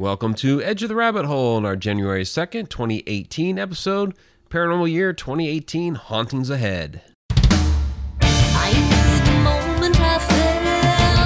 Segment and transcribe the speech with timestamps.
[0.00, 4.14] Welcome to Edge of the Rabbit Hole on our January 2nd, 2018 episode,
[4.48, 7.02] Paranormal Year 2018 Hauntings Ahead.
[7.40, 10.62] I knew the moment I fell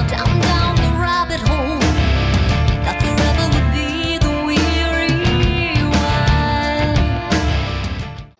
[0.09, 1.79] down, down the rabbit hole
[2.81, 5.83] that forever would be the weary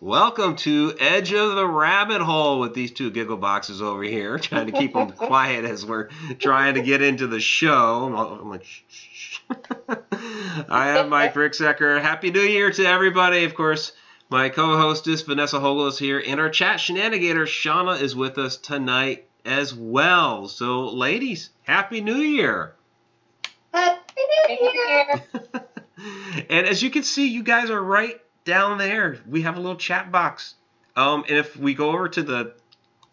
[0.00, 4.66] Welcome to Edge of the Rabbit Hole with these two giggle boxes over here, trying
[4.66, 6.08] to keep them quiet as we're
[6.40, 8.12] trying to get into the show.
[8.12, 9.13] I'm, like, shh, shh, shh.
[10.68, 12.00] I am Mike Ricksecker.
[12.00, 13.44] Happy New Year to everybody.
[13.44, 13.92] Of course,
[14.30, 19.26] my co-hostess Vanessa Hogel is here, and our chat shenanigator Shauna is with us tonight
[19.44, 20.48] as well.
[20.48, 22.74] So, ladies, Happy New Year.
[23.72, 25.22] Happy New Year!
[26.48, 29.18] and as you can see, you guys are right down there.
[29.28, 30.54] We have a little chat box.
[30.96, 32.54] Um, and if we go over to the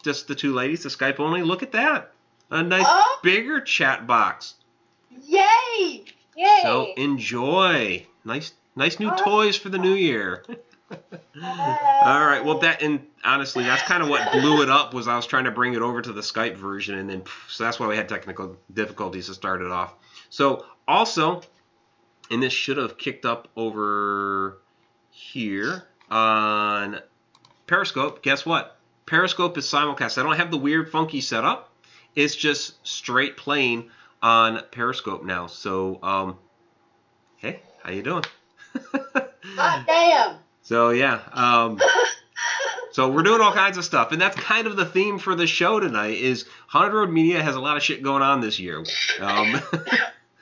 [0.03, 2.11] just the two ladies, the Skype only, look at that.
[2.49, 3.19] A nice Oh.
[3.23, 4.55] bigger chat box.
[5.27, 6.03] Yay!
[6.35, 6.59] Yay!
[6.63, 8.05] So enjoy.
[8.23, 9.23] Nice nice new Oh.
[9.23, 10.43] toys for the new year.
[10.91, 12.41] All right.
[12.43, 14.93] Well, that and honestly, that's kind of what blew it up.
[14.93, 17.63] Was I was trying to bring it over to the Skype version, and then so
[17.63, 19.93] that's why we had technical difficulties to start it off.
[20.29, 21.41] So also,
[22.29, 24.57] and this should have kicked up over
[25.11, 26.99] here on
[27.67, 28.21] Periscope.
[28.21, 28.77] Guess what?
[29.05, 30.17] Periscope is simulcast.
[30.17, 31.69] I don't have the weird, funky setup.
[32.15, 33.89] It's just straight playing
[34.21, 35.47] on Periscope now.
[35.47, 36.37] So, um,
[37.37, 38.23] hey, how you doing?
[39.55, 40.37] Hot damn!
[40.61, 41.79] So yeah, um,
[42.91, 45.47] so we're doing all kinds of stuff, and that's kind of the theme for the
[45.47, 46.15] show tonight.
[46.17, 48.83] Is Haunted Road Media has a lot of shit going on this year.
[49.19, 49.59] Um,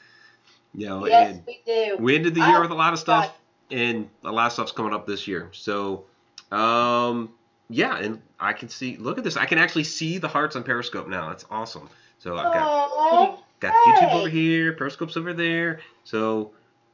[0.75, 1.97] you know, yes, we do.
[1.99, 3.25] we ended the year Oh, with a lot of stuff,
[3.69, 3.77] God.
[3.79, 5.49] and a lot of stuff's coming up this year.
[5.53, 6.05] So,
[6.51, 7.31] um,
[7.69, 8.97] yeah, and I can see.
[8.97, 9.37] Look at this.
[9.37, 11.29] I can actually see the hearts on Periscope now.
[11.29, 11.89] That's awesome.
[12.19, 15.81] So I've got Aw, Got YouTube over here, Periscope's over there.
[16.05, 16.51] So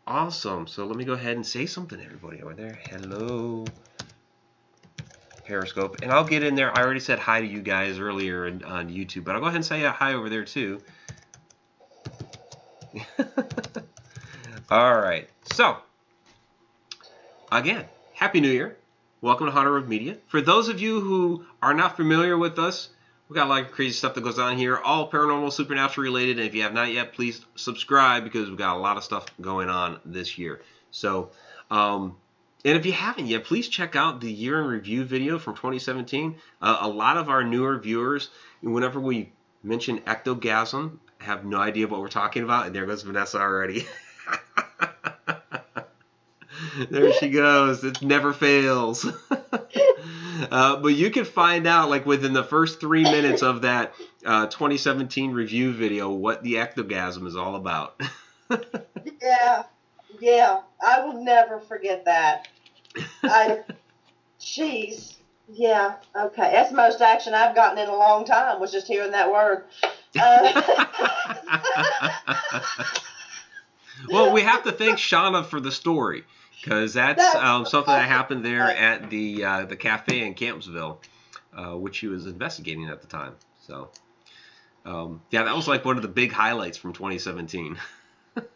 [0.07, 0.65] awesome.
[0.67, 2.79] So let me go ahead and say something to everybody over there.
[2.89, 3.65] Hello.
[5.45, 6.01] Periscope.
[6.01, 6.75] And I'll get in there.
[6.75, 9.57] I already said hi to you guys earlier in, on YouTube, but I'll go ahead
[9.57, 10.81] and say uh, hi over there too.
[14.69, 15.29] All right.
[15.53, 15.77] So,
[17.51, 18.75] again, Happy New Year.
[19.21, 20.17] Welcome to Haunted Road Media.
[20.27, 22.89] For those of you who are not familiar with us,
[23.27, 26.37] we got a lot of crazy stuff that goes on here, all paranormal, supernatural related.
[26.37, 29.25] And if you have not yet, please subscribe because we've got a lot of stuff
[29.41, 30.61] going on this year.
[30.91, 31.31] So,
[31.71, 32.17] um,
[32.63, 36.35] and if you haven't yet, please check out the year in review video from 2017.
[36.61, 38.29] Uh, a lot of our newer viewers,
[38.61, 39.31] whenever we
[39.63, 42.67] mention ectogasm, have no idea what we're talking about.
[42.67, 43.87] And there goes Vanessa already.
[46.89, 47.83] there she goes.
[47.83, 49.05] It never fails.
[50.51, 53.93] uh, but you can find out, like within the first three minutes of that
[54.25, 57.99] uh, 2017 review video, what the ectogasm is all about.
[59.21, 59.63] Yeah,
[60.19, 60.61] yeah.
[60.85, 62.47] I will never forget that.
[63.23, 63.61] I,
[64.39, 65.15] jeez.
[65.51, 65.95] Yeah.
[66.15, 66.51] Okay.
[66.51, 68.59] That's the most action I've gotten in a long time.
[68.59, 69.63] Was just hearing that word.
[70.19, 70.61] Uh,
[74.09, 76.23] well, we have to thank Shauna for the story
[76.65, 80.97] because that's um, something that happened there at the uh, the cafe in Campsville,
[81.55, 83.33] uh, which he was investigating at the time.
[83.61, 83.89] So,
[84.83, 87.77] um, yeah, that was like one of the big highlights from 2017.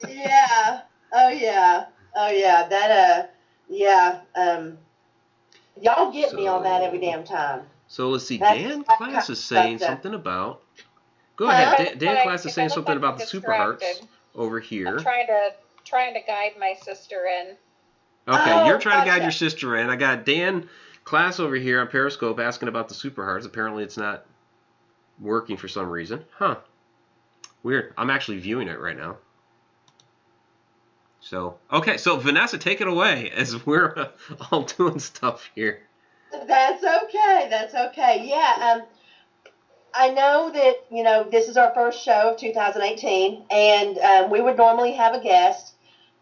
[0.08, 0.81] yeah.
[1.14, 1.86] Oh yeah.
[2.16, 2.68] Oh yeah.
[2.68, 3.28] That uh.
[3.69, 4.22] Yeah.
[4.36, 4.80] Um.
[5.80, 7.62] Y'all get me on that every damn time.
[7.88, 8.38] So let's see.
[8.38, 10.64] That's- Dan Class is saying something about.
[11.36, 11.52] Go Huh?
[11.52, 11.78] ahead.
[11.78, 14.02] Dan, Dan Class is saying something like about the Super Hearts
[14.36, 14.88] over here.
[14.98, 15.53] I'm trying to
[15.86, 17.56] trying to guide my sister in.
[18.29, 19.90] Okay, Oh, you're trying to guide your sister in.
[19.90, 20.69] I got Dan
[21.03, 23.45] Class over here on Periscope asking about the Super Hearts.
[23.45, 24.25] Apparently, it's not
[25.19, 26.23] working for some reason.
[26.38, 26.57] Huh.
[27.63, 27.94] Weird.
[27.97, 29.18] I'm actually viewing it right now.
[31.22, 34.07] So, okay, so Vanessa, take it away as we're uh,
[34.51, 35.81] all doing stuff here.
[36.31, 37.47] That's okay.
[37.50, 38.28] That's okay.
[38.29, 38.75] Yeah.
[38.75, 38.88] Um,
[39.94, 44.39] I know that you know this is our first show of 2018, and um, we
[44.39, 45.73] would normally have a guest,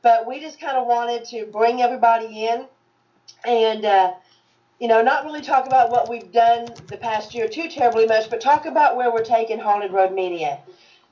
[0.07, 2.65] but we just kind of wanted to bring everybody in,
[3.43, 4.13] and uh,
[4.79, 8.29] you know, not really talk about what we've done the past year too terribly much,
[8.29, 10.59] but talk about where we're taking Haunted Road Media,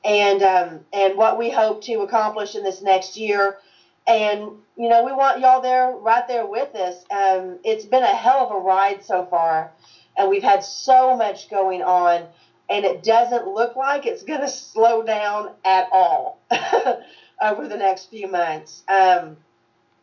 [0.06, 3.58] and um, and what we hope to accomplish in this next year.
[4.08, 4.44] And
[4.78, 7.04] you know, we want y'all there, right there with us.
[7.12, 9.74] Um, it's been a hell of a ride so far,
[10.16, 12.28] and we've had so much going on,
[12.70, 16.40] and it doesn't look like it's going to slow down at all
[17.42, 18.84] over the next few months.
[18.88, 19.38] Um,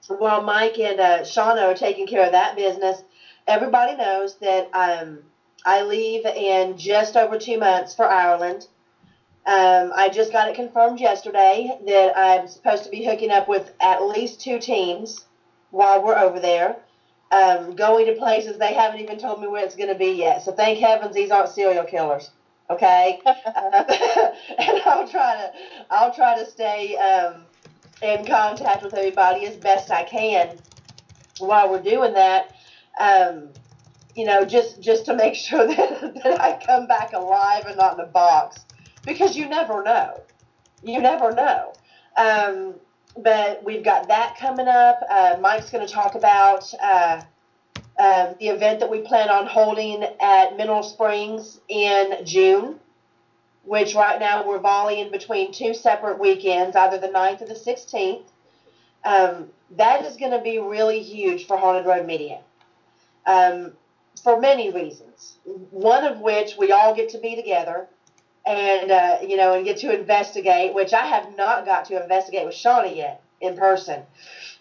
[0.09, 3.03] while Mike and uh, Shauna are taking care of that business,
[3.47, 5.21] everybody knows that um,
[5.65, 8.67] I leave in just over two months for Ireland.
[9.45, 13.73] Um, I just got it confirmed yesterday that I'm supposed to be hooking up with
[13.81, 15.25] at least two teams
[15.71, 16.77] while we're over there.
[17.33, 20.43] Um, going to places they haven't even told me where it's going to be yet.
[20.43, 22.31] So thank heavens these aren't serial killers.
[22.71, 25.53] Okay, and I'll try to
[25.91, 27.45] I'll try to stay um,
[28.03, 30.59] in contact with everybody as best I can
[31.39, 32.55] while we're doing that.
[32.99, 33.51] Um,
[34.15, 37.95] you know, just just to make sure that, that I come back alive and not
[37.95, 38.65] in a box,
[39.05, 40.23] because you never know.
[40.83, 41.73] You never know.
[42.17, 42.75] Um,
[43.17, 45.01] but we've got that coming up.
[45.09, 47.21] Uh, Mike's going to talk about uh,
[48.03, 52.81] um, the event that we plan on holding at Mineral Springs in June,
[53.63, 58.25] which right now we're volleying between two separate weekends, either the 9th or the 16th.
[59.05, 62.41] Um, that is going to be really huge for Haunted Road Media
[63.25, 63.73] um,
[64.21, 65.39] for many reasons.
[65.71, 67.87] One of which we all get to be together
[68.45, 72.47] and uh, you know and get to investigate, which I have not got to investigate
[72.47, 74.03] with Shawnee yet in person,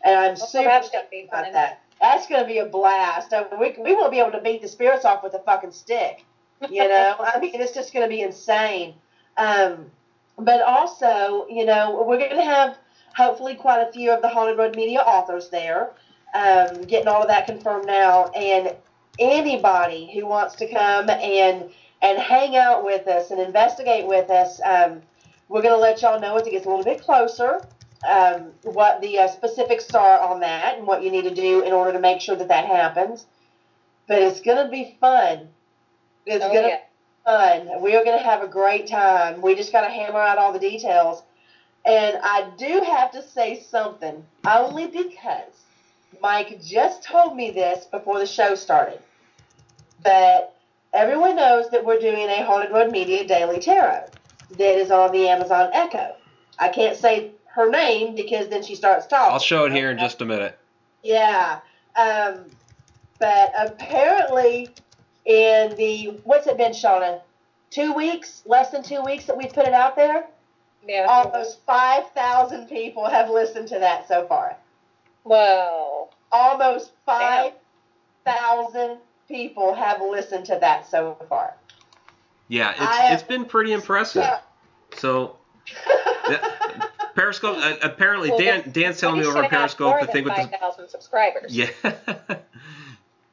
[0.04, 1.82] and I'm Well, super excited about that.
[2.02, 3.32] That's going to be a blast.
[3.32, 5.72] I mean, we we won't be able to beat the spirits off with a fucking
[5.72, 6.26] stick.
[6.68, 8.96] You know, I mean, it's just going to be insane.
[9.38, 9.92] Um,
[10.38, 12.78] but also, you know, we're going to have
[13.16, 15.92] hopefully quite a few of the Haunted Road Media authors there.
[16.34, 18.76] Um, getting all of that confirmed now, and
[19.20, 21.70] anybody who wants to come and
[22.02, 25.02] and hang out with us and investigate with us, um,
[25.50, 27.62] we're going to let y'all know as it gets a little bit closer
[28.08, 31.72] um, what the uh, specifics are on that and what you need to do in
[31.72, 33.26] order to make sure that that happens.
[34.08, 35.48] But it's going to be fun.
[36.26, 36.78] It's Oh, going to yeah.
[36.78, 37.82] be fun.
[37.82, 39.42] We are going to have a great time.
[39.42, 41.24] We just got to hammer out all the details.
[41.86, 45.64] And I do have to say something, only because
[46.22, 49.00] Mike just told me this before the show started.
[50.04, 50.56] But
[50.94, 54.06] everyone knows that we're doing a Haunted Road Media Daily Tarot
[54.58, 56.16] that is on the Amazon Echo.
[56.60, 59.34] I can't say her name because then she starts talking.
[59.34, 60.58] I'll show it here in just a minute.
[61.04, 61.60] Yeah.
[61.96, 62.46] Um,
[63.20, 64.70] but apparently,
[65.26, 67.22] in the what's it been, Shauna?
[67.70, 70.26] Two weeks, less than two weeks that we've put it out there.
[70.88, 71.06] Yeah.
[71.10, 74.56] Almost five thousand people have listened to that so far.
[75.24, 76.10] Whoa.
[76.32, 77.54] Almost five
[78.26, 78.98] thousand
[79.28, 81.54] people have listened to that so far.
[82.48, 84.26] Yeah, it's I- it's been pretty impressive.
[84.98, 85.38] So
[86.28, 86.91] that-
[87.22, 87.58] Periscope.
[87.58, 91.56] Uh, apparently, Well, Dan Dan's telling me over Periscope the thing with the 5,000 subscribers.
[91.56, 91.68] yeah.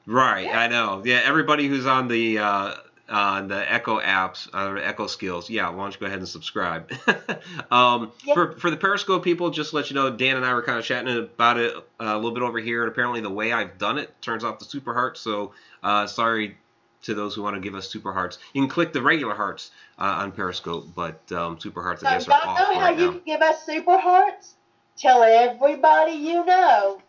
[0.06, 1.02] right, I know.
[1.04, 2.74] Yeah, everybody who's on the uh,
[3.08, 6.92] on the Echo apps, uh, Echo Skills, yeah, why don't you go ahead and subscribe?
[7.70, 8.34] um, Yeah.
[8.34, 10.78] For for the Periscope people, just to let you know, Dan and I were kind
[10.78, 13.78] of chatting about it uh, a little bit over here, and apparently the way I've
[13.78, 15.16] done it turns off the super heart.
[15.16, 15.52] So
[15.82, 16.58] uh, sorry
[17.02, 18.38] to those who want to give us super hearts.
[18.52, 22.18] You can click the regular hearts uh, on Periscope, but um, super hearts I So
[22.18, 23.12] guess y'all are off know how right you now.
[23.12, 24.54] can give us super hearts?
[24.96, 27.00] Tell everybody you know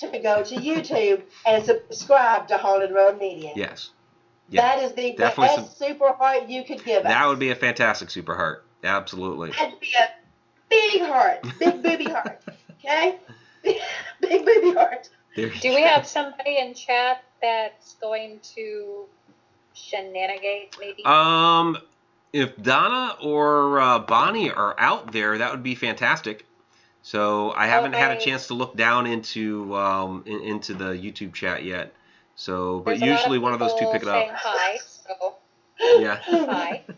[0.00, 3.52] to go to YouTube and subscribe to Haunted Road Media.
[3.56, 3.90] Yes.
[4.50, 4.62] Yeah.
[4.76, 7.08] That is the Definitely best super heart you could give us.
[7.08, 8.64] That would be a fantastic super heart.
[8.84, 9.50] Absolutely.
[9.52, 10.08] That'd be a
[10.68, 12.42] big heart, big booby heart.
[12.84, 13.16] Okay,
[13.62, 15.08] big booby heart.
[15.36, 19.04] There- Do we have somebody in chat that's going to
[19.74, 21.04] shenanigate maybe?
[21.04, 21.78] Um,
[22.32, 26.46] if Donna or uh, Bonnie are out there, that would be fantastic.
[27.02, 31.34] So I haven't had a chance to look down into um in, into the YouTube
[31.34, 31.92] chat yet.
[32.36, 34.26] So, but There's a lot usually one of those two pick it up.
[34.30, 35.36] Hi, so
[35.98, 36.18] Yeah.
[36.22, 36.84] hi.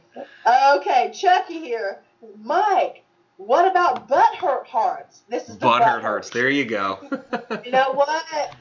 [0.77, 2.03] Okay, Chucky here.
[2.43, 3.03] Mike,
[3.39, 5.23] what about butt hurt hearts?
[5.29, 6.31] This is the Butthurt hearts.
[6.31, 6.99] There you go.
[7.65, 8.55] You know what?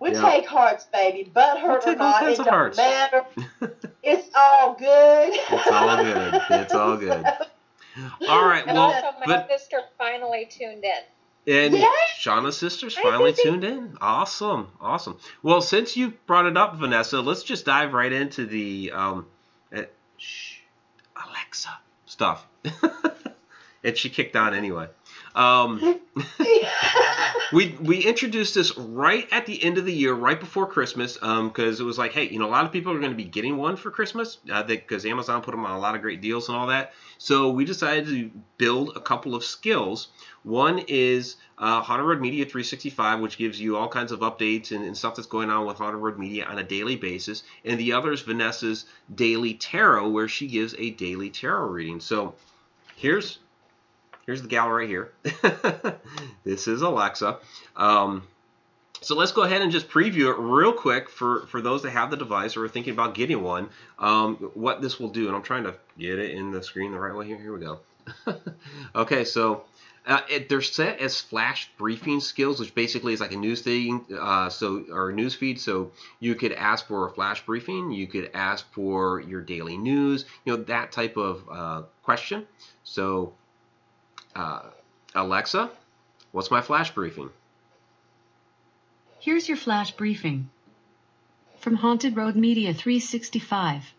[0.00, 0.20] We Yeah.
[0.22, 1.30] take hearts, baby.
[1.34, 2.76] Butthurt We'll or take all not, kinds it of don't hearts.
[2.76, 3.24] matter.
[4.02, 5.30] It's all good.
[5.34, 6.42] it's all good.
[6.50, 7.26] It's all good.
[8.28, 8.64] All right.
[8.64, 11.52] And Well, also, my but sister finally tuned in.
[11.52, 11.84] And Yay!
[12.20, 13.96] Shauna's sister's finally tuned in.
[14.00, 15.16] Awesome, awesome.
[15.42, 19.26] Well, since you brought it up, Vanessa, let's just dive right into the um,
[19.74, 19.82] uh,
[20.16, 20.58] shh,
[21.16, 21.70] Alexa
[22.06, 22.46] stuff.
[23.82, 24.86] and she kicked on anyway.
[25.38, 26.00] Um,
[27.52, 31.78] we we introduced this right at the end of the year, right before Christmas, because
[31.78, 33.56] it was like, hey, you know, a lot of people are going to be getting
[33.56, 36.56] one for Christmas, uh, because Amazon put them on a lot of great deals and
[36.56, 36.92] all that.
[37.18, 40.08] So we decided to build a couple of skills.
[40.42, 44.84] One is uh, Haunted Road Media 365, which gives you all kinds of updates and,
[44.84, 47.92] and stuff that's going on with Haunted Road Media on a daily basis, and the
[47.92, 52.00] other is Vanessa's Daily Tarot, where she gives a daily tarot reading.
[52.00, 52.34] So
[52.96, 53.38] here's
[54.28, 55.10] here's the gal right here.
[56.44, 57.38] this is Alexa.
[57.74, 58.24] Um,
[59.00, 62.10] So let's go ahead and just preview it real quick for, for those that have
[62.10, 63.70] the device or are thinking about getting one.
[63.98, 66.98] Um, what this will do, and I'm trying to get it in the screen the
[66.98, 67.38] right way here.
[67.38, 67.80] Here we go.
[68.94, 69.64] okay, so
[70.06, 74.04] uh, it, they're set as flash briefing skills, which basically is like a news thing,
[74.20, 75.58] uh, so or news feed.
[75.58, 80.26] So you could ask for a flash briefing, you could ask for your daily news,
[80.44, 82.46] you know that type of uh, question.
[82.84, 83.32] So
[84.34, 84.62] uh,
[85.14, 85.70] Alexa,
[86.32, 87.30] what's my flash briefing?
[89.20, 90.48] Here's your flash briefing.
[91.58, 93.92] From Haunted Road Media 365.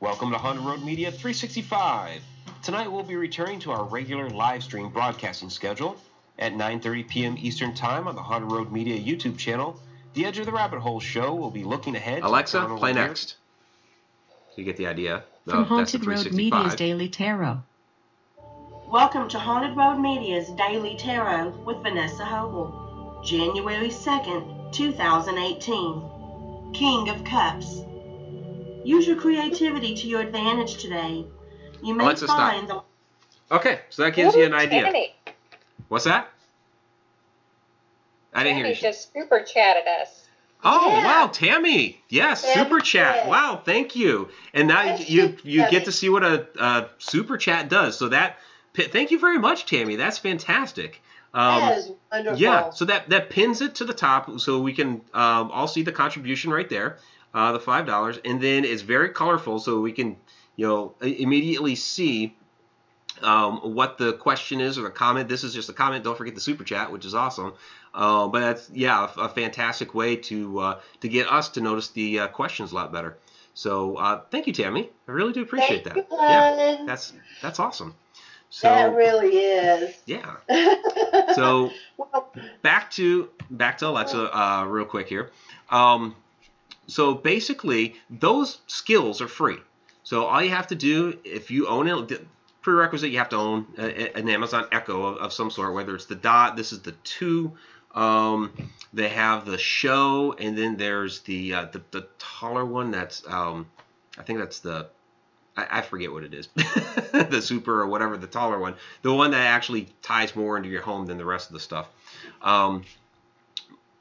[0.00, 2.20] Welcome to Haunted Road Media 365.
[2.62, 5.96] Tonight we'll be returning to our regular live stream broadcasting schedule
[6.38, 7.36] at 9:30 p.m.
[7.38, 9.80] Eastern Time on the Haunted Road Media YouTube channel.
[10.14, 12.22] The Edge of the Rabbit Hole show will be looking ahead.
[12.22, 13.08] Alexa, paranormal play events.
[13.08, 13.36] next.
[14.56, 15.22] You get the idea.
[15.46, 17.62] From Oh, that's the Haunted Road Media's Daily Tarot.
[18.90, 23.20] Welcome to Haunted Road Media's Daily Tarot with Vanessa Hobel.
[23.22, 26.02] January 2nd, 2018.
[26.72, 27.82] King of Cups.
[28.84, 31.26] Use your creativity to your advantage today.
[31.82, 32.38] You may Alexa, stop.
[32.38, 32.80] find the
[33.50, 34.84] Okay, so that gives you an Ooh, idea.
[34.84, 35.14] Tammy.
[35.88, 36.30] What's that?
[38.32, 38.80] I didn't hear Tammy you.
[38.80, 40.24] just super chatted us.
[40.64, 41.04] Oh Yeah.
[41.04, 42.02] wow, Tammy!
[42.08, 43.24] Yes, Tammy super chat.
[43.24, 43.28] did.
[43.30, 44.28] Wow, thank you.
[44.54, 45.70] And now Yes, you you Tammy.
[45.70, 47.96] get to see what a, a super chat does.
[47.98, 48.38] So that
[48.86, 49.96] thank you very much, Tammy.
[49.96, 51.02] That's fantastic.
[51.34, 52.40] Um, that is wonderful.
[52.40, 55.82] Yeah, so that that pins it to the top, so we can um, all see
[55.82, 56.98] the contribution right there,
[57.34, 60.16] uh, the five dollars, and then it's very colorful, so we can
[60.56, 62.34] you know immediately see
[63.22, 65.28] um, what the question is or the comment.
[65.28, 66.04] This is just a comment.
[66.04, 67.54] Don't forget the super chat, which is awesome.
[67.94, 71.88] Uh, but that's yeah, a, a fantastic way to uh, to get us to notice
[71.88, 73.16] the uh, questions a lot better.
[73.54, 74.88] So uh, thank you, Tammy.
[75.08, 76.06] I really do appreciate Thank that.
[76.10, 77.94] you, Yeah, that's that's awesome.
[78.50, 79.94] So that really is.
[80.06, 80.36] yeah.
[81.34, 85.30] So well, back to back to Alexa uh, real quick here.
[85.70, 86.16] Um,
[86.86, 89.58] so basically, those skills are free.
[90.02, 92.26] So all you have to do, if you own it,
[92.62, 96.14] prerequisite you have to own an Amazon Echo of, of some sort, whether it's the
[96.14, 97.52] Dot, this is the two.
[97.94, 98.52] Um,
[98.92, 102.90] they have the Show, and then there's the uh, the, the taller one.
[102.90, 103.66] That's um,
[104.18, 104.88] I think that's the
[105.58, 106.46] I, I forget what it is,
[107.12, 110.82] the Super or whatever, the taller one, the one that actually ties more into your
[110.82, 111.88] home than the rest of the stuff.
[112.42, 112.84] Um,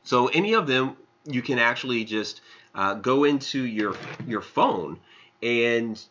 [0.03, 0.95] so any of them,
[1.25, 2.41] you can actually just
[2.75, 3.95] uh, go into your
[4.25, 4.99] your phone
[5.41, 6.01] and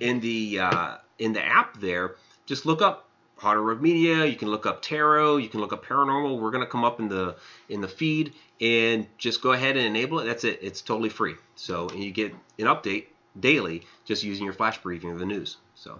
[0.00, 3.08] in the uh, in the app there, just look up
[3.38, 4.24] Haunted Road Media.
[4.24, 5.36] You can look up tarot.
[5.36, 6.40] You can look up paranormal.
[6.40, 7.36] We're gonna come up in the
[7.68, 10.24] in the feed and just go ahead and enable it.
[10.24, 10.58] That's it.
[10.60, 11.36] It's totally free.
[11.54, 13.06] So and you get an update
[13.38, 15.56] daily just using your flash briefing of the news.
[15.74, 15.98] So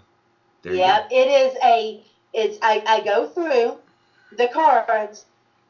[0.62, 2.02] there you yeah, it is a.
[2.32, 3.78] It's I, I go through
[4.36, 5.24] the cards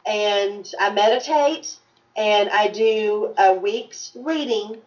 [0.05, 1.77] and I meditate
[2.17, 4.81] and I do a week's reading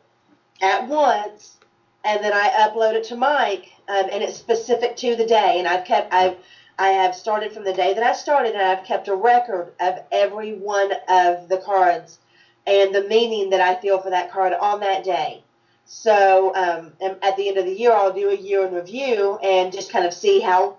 [0.61, 1.57] at once
[2.03, 5.67] and then I upload it to Mike um, and it's specific to the day and
[5.67, 6.35] I've kept I've
[6.77, 9.99] I have started from the day that I started and I've kept a record of
[10.11, 12.19] every one of the cards
[12.65, 15.43] and the meaning that I feel for that card on that day.
[15.91, 16.93] So um,
[17.23, 20.05] at the end of the year, I'll do a year in review and just kind
[20.05, 20.77] of see how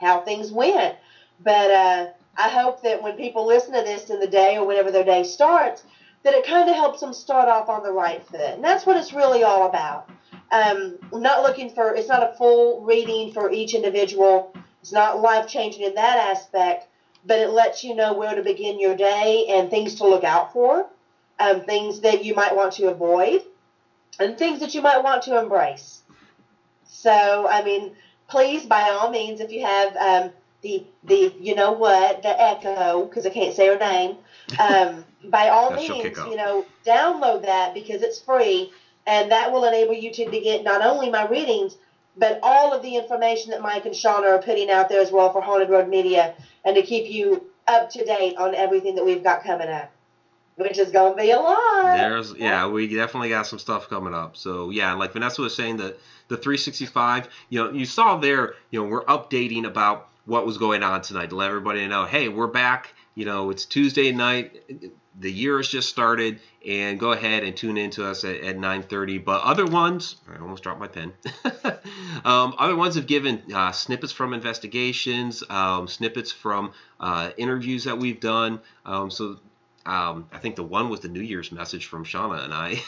[0.00, 0.96] how things went.
[1.38, 4.90] But uh, I hope that when people listen to this in the day or whenever
[4.90, 5.84] their day starts,
[6.24, 8.54] that it kind of helps them start off on the right foot.
[8.54, 10.10] And that's what it's really all about.
[10.50, 14.52] Um, I'm not looking for it's not a full reading for each individual.
[14.82, 16.88] It's not life changing in that aspect,
[17.24, 20.52] but it lets you know where to begin your day and things to look out
[20.52, 20.88] for,
[21.38, 23.42] um, things that you might want to avoid
[24.18, 26.02] and things that you might want to embrace.
[26.84, 27.92] So, I mean,
[28.28, 30.30] please, by all means, if you have um,
[30.62, 34.16] the the you know what the Echo, because I can't say her name,
[34.58, 38.72] um, by all means, you know, download that because it's free,
[39.06, 41.76] and that will enable you to, to get not only my readings,
[42.16, 45.32] but all of the information that Mike and Shauna are putting out there as well
[45.32, 46.34] for Haunted Road Media,
[46.64, 49.92] and to keep you up to date on everything that we've got coming up,
[50.58, 51.96] which is to be a lot.
[51.96, 54.36] There's yeah, we definitely got some stuff coming up.
[54.36, 58.82] So yeah, like Vanessa was saying that the 365, you know, you saw there, you
[58.82, 62.48] know, we're updating about what was going on tonight to let everybody know, hey, we're
[62.48, 62.92] back.
[63.14, 64.62] You know, it's Tuesday night.
[65.20, 69.24] The year has just started, and go ahead and tune into us at, at 9:30.
[69.24, 71.12] But other ones, I almost dropped my pen.
[72.24, 77.98] um, other ones have given uh, snippets from investigations, um, snippets from uh, interviews that
[77.98, 78.60] we've done.
[78.86, 79.38] Um, so
[79.88, 82.82] Um, I think the one was the New Year's message from Shauna and I.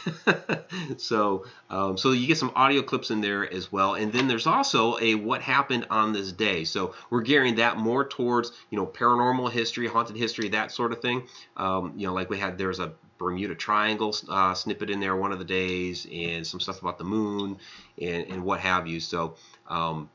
[0.98, 4.46] so um, so you get some audio clips in there as well, and then there's
[4.46, 6.64] also a what happened on this day.
[6.64, 11.00] So we're gearing that more towards you know paranormal history, haunted history, that sort of
[11.00, 11.26] thing.
[11.56, 15.32] Um, you know, like we had there's a Bermuda Triangle uh, snippet in there one
[15.32, 17.56] of the days, and some stuff about the moon
[18.00, 19.00] and, and what have you.
[19.00, 19.36] So,
[19.68, 20.10] um,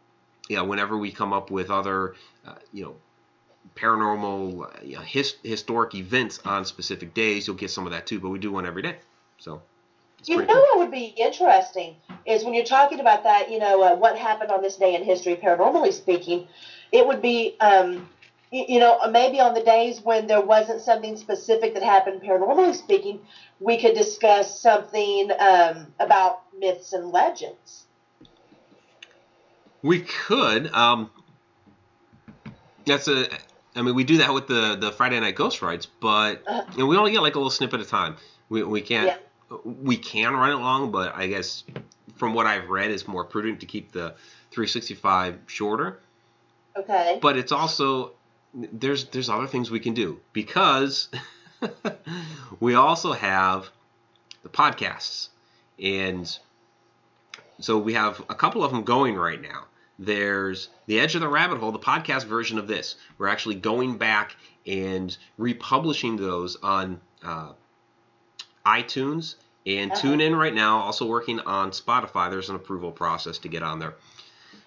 [0.50, 2.14] yeah, whenever we come up with other,
[2.46, 2.96] uh, you know,
[3.76, 8.06] paranormal, uh, you know, his, historic events on specific days, you'll get some of that
[8.06, 8.20] too.
[8.20, 8.98] But we do one every day,
[9.38, 9.62] so.
[10.28, 10.56] You know cool.
[10.56, 14.52] what would be interesting is when you're talking about that, you know, uh, what happened
[14.52, 16.48] on this day in history, paranormally speaking,
[16.92, 18.10] it would be, um,
[18.52, 22.74] y- you know, maybe on the days when there wasn't something specific that happened paranormally
[22.74, 23.20] speaking,
[23.60, 27.86] we could discuss something um, about myths and legends.
[29.84, 30.74] We could.
[30.74, 31.12] Um,
[32.86, 33.28] that's a.
[33.76, 36.64] I mean, we do that with the the Friday Night Ghost Rides, but uh.
[36.72, 38.18] you know, we only get like a little snippet at a time.
[38.50, 39.20] We we can't.
[39.64, 41.64] We can run it long, but I guess
[42.16, 44.16] from what I've read, it's more prudent to keep the
[44.52, 46.00] 365 shorter.
[46.76, 47.20] Okay.
[47.22, 48.14] But it's also
[48.54, 51.10] there's there's other things we can do because
[52.60, 53.70] we also have
[54.44, 55.30] the podcasts
[55.82, 56.38] and
[57.60, 59.66] so we have a couple of them going right now.
[59.98, 62.96] There's the Edge of the Rabbit Hole, the podcast version of this.
[63.18, 64.36] We're actually going back
[64.68, 67.54] and republishing those on uh,
[68.66, 69.36] iTunes
[69.66, 70.00] and Uh-oh.
[70.00, 70.80] TuneIn right now.
[70.80, 72.30] Also working on Spotify.
[72.30, 73.96] There's an approval process to get on there.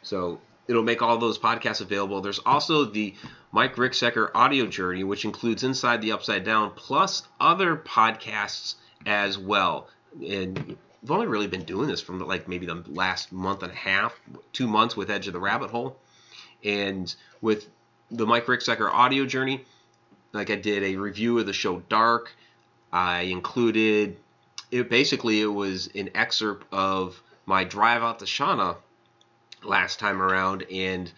[0.03, 2.21] So it'll make all those podcasts available.
[2.21, 3.15] There's also the
[3.53, 9.89] Mike Ricksecker audio journey, which includes Inside the Upside Down, plus other podcasts as well.
[10.27, 13.77] And we've only really been doing this from like maybe the last month and a
[13.77, 14.19] half,
[14.53, 15.97] two months with Edge of the Rabbit Hole.
[16.65, 17.69] And with
[18.11, 19.65] the Mike Ricksecker audio journey,
[20.33, 22.33] like I did a review of the show Dark.
[22.93, 24.17] I included
[24.71, 28.77] it basically it was an excerpt of my drive out to Shauna
[29.63, 31.11] last time around, and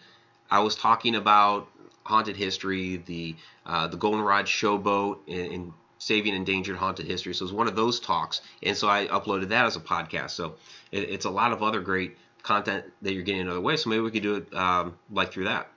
[0.49, 1.67] I was talking about
[2.03, 3.35] haunted history, the
[3.65, 7.31] uh, the Goldenrod Showboat, and, and saving endangered haunted history.
[7.33, 10.31] So it was one of those talks, and so I uploaded that as a podcast.
[10.31, 10.55] So
[10.91, 13.77] it, it's a lot of other great content that you're getting another way.
[13.77, 15.69] So maybe we could do it um, like through that.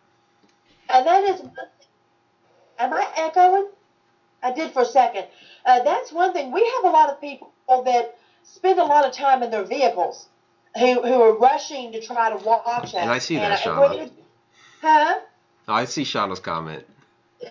[0.89, 1.43] And that is,
[2.79, 3.69] am I echoing?
[4.43, 5.27] I did for a second.
[5.67, 6.53] Uh, that's one thing.
[6.53, 7.53] We have a lot of people
[7.85, 10.29] that spend a lot of time in their vehicles
[10.79, 12.95] who, who are rushing to try to watch us.
[12.95, 14.11] And I see that, And Shauna.
[14.81, 15.21] Huh?
[15.69, 16.87] I see Shauna's comment.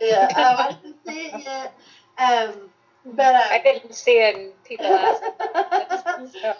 [0.01, 0.27] Yeah.
[0.35, 1.73] Oh, I didn't see it yet.
[2.17, 2.69] Um,
[3.05, 5.23] but uh, I didn't see it in people asked.
[6.41, 6.53] So,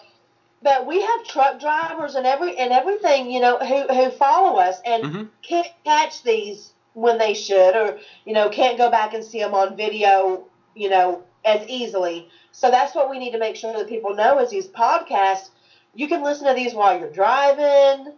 [0.62, 4.80] but we have truck drivers and every and everything, you know, who who follow us
[4.84, 5.28] and Mhm.
[5.42, 9.54] can't catch these when they should, or you know, can't go back and see them
[9.54, 12.28] on video, you know, as easily.
[12.52, 15.50] So that's what we need to make sure that people know is these podcasts.
[15.94, 18.14] You can listen to these while you're driving.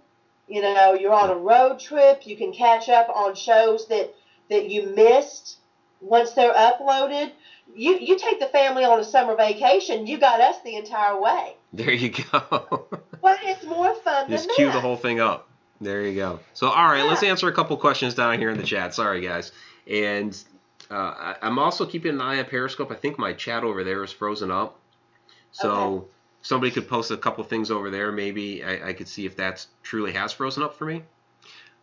[0.49, 2.27] You know, you're on a road trip.
[2.27, 4.15] You can catch up on shows that
[4.51, 5.59] that you missed
[6.01, 7.33] once they're uploaded.
[7.75, 10.07] You you take the family on a summer vacation.
[10.07, 11.55] You got us the entire way.
[11.73, 12.87] There you go.
[13.23, 14.75] But it's more fun Just than cue that.
[14.75, 15.49] the whole thing up.
[15.81, 16.39] There you go.
[16.55, 18.95] So, all right, let's answer a couple questions down here in the chat.
[18.95, 19.51] Sorry, guys.
[19.91, 20.33] And
[20.91, 22.93] uh, I- I'm also keeping an eye on Periscope.
[22.93, 24.79] I think my chat over there is frozen up.
[25.51, 26.07] So Okay.
[26.43, 28.13] somebody could post a couple things over there.
[28.13, 31.03] Maybe I, I could see if that's truly has frozen up for me.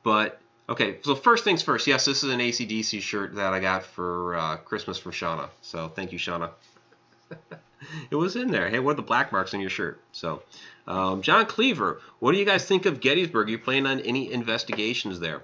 [0.03, 1.87] But okay, so first things first.
[1.87, 5.49] Yes, this is an ACDC shirt that I got for uh, Christmas from Shauna.
[5.61, 6.51] So thank you, Shauna.
[8.11, 8.69] it was in there.
[8.69, 9.99] Hey, what are the black marks on your shirt?
[10.11, 10.43] So,
[10.87, 13.47] um, John Cleaver, what do you guys think of Gettysburg?
[13.47, 15.41] Are you planning on any investigations there?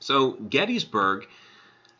[0.00, 1.26] So, Gettysburg,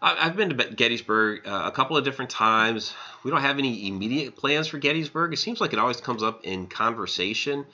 [0.03, 2.95] I- I've been to Gettysburg uh, a couple of different times.
[3.23, 5.33] We don't have any immediate plans for Gettysburg.
[5.33, 7.65] It seems like it always comes up in conversation.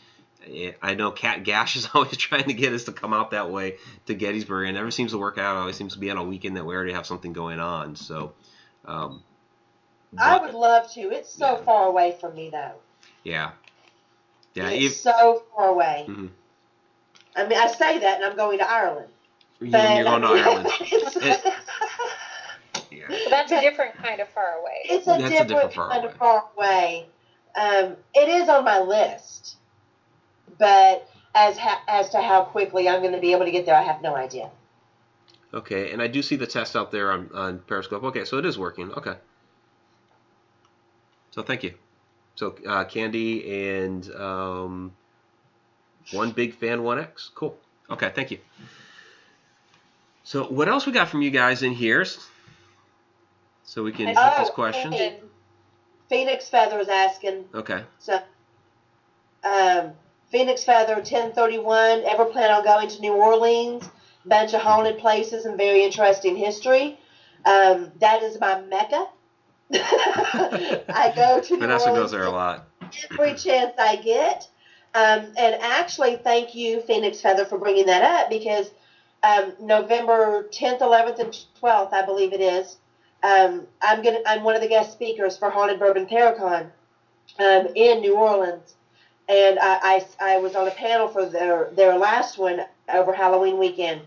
[0.47, 3.51] Eh, I know Cat Gash is always trying to get us to come out that
[3.51, 3.77] way
[4.07, 5.57] to Gettysburg, and it never seems to work out.
[5.57, 7.97] It always seems to be on a weekend that we already have something going on.
[7.97, 8.33] So,
[8.87, 9.23] um,
[10.19, 11.01] I would love to.
[11.11, 11.65] It's so Yeah.
[11.65, 12.73] far away from me, though.
[13.23, 13.51] yeah,
[14.55, 14.69] yeah.
[14.71, 16.07] it's if- so far away.
[16.09, 16.31] Mhm.
[17.37, 19.09] I mean, I say that, and I'm going to Ireland.
[19.61, 20.69] you- But, you're going to Ireland.
[20.81, 21.55] It-
[22.91, 23.05] Yeah.
[23.09, 24.81] but that's a different kind of far away.
[24.85, 26.13] it's a That's a different, different far kind away.
[26.13, 27.07] of far away.
[27.55, 29.57] Um, it is on my list,
[30.61, 33.75] but as ha- as to how quickly I'm going to be able to get there,
[33.75, 34.51] I have no idea.
[35.53, 38.05] Okay, and I do see the test out there on, on Periscope.
[38.05, 38.93] Okay, so it is working.
[38.93, 39.15] Okay.
[41.33, 41.75] So thank you.
[42.37, 44.93] So uh, Candy and um,
[46.13, 47.31] one big fan, one X.
[47.35, 47.57] Cool.
[47.91, 48.39] Okay, thank you.
[50.23, 52.05] So what else we got from you guys in here?
[53.65, 54.95] So we can I get Oh, this question.
[56.09, 57.45] Phoenix Feather is asking.
[57.55, 57.85] Okay.
[58.01, 58.21] So,
[59.45, 59.93] um,
[60.31, 62.03] Phoenix Feather, 1031.
[62.05, 63.89] Ever plan on going to New Orleans?
[64.25, 66.99] Bunch of haunted places and very interesting history.
[67.45, 69.07] Um, that is my mecca.
[69.73, 72.67] I go to New Vanessa Orleans goes there a lot.
[73.13, 74.49] every chance I get.
[74.95, 78.71] Um, and actually, thank you, Phoenix Feather, for bringing that up because
[79.23, 82.79] um, November 10th, 11th, and 12th, I believe it is.
[83.23, 84.21] Um, I'm gonna.
[84.27, 86.71] I'm one of the guest speakers for Haunted Bourbon Theracon
[87.39, 88.75] um, in New Orleans,
[89.31, 89.79] and I,
[90.21, 92.61] I, I was on a panel for their their last one
[92.93, 94.01] over Halloween weekend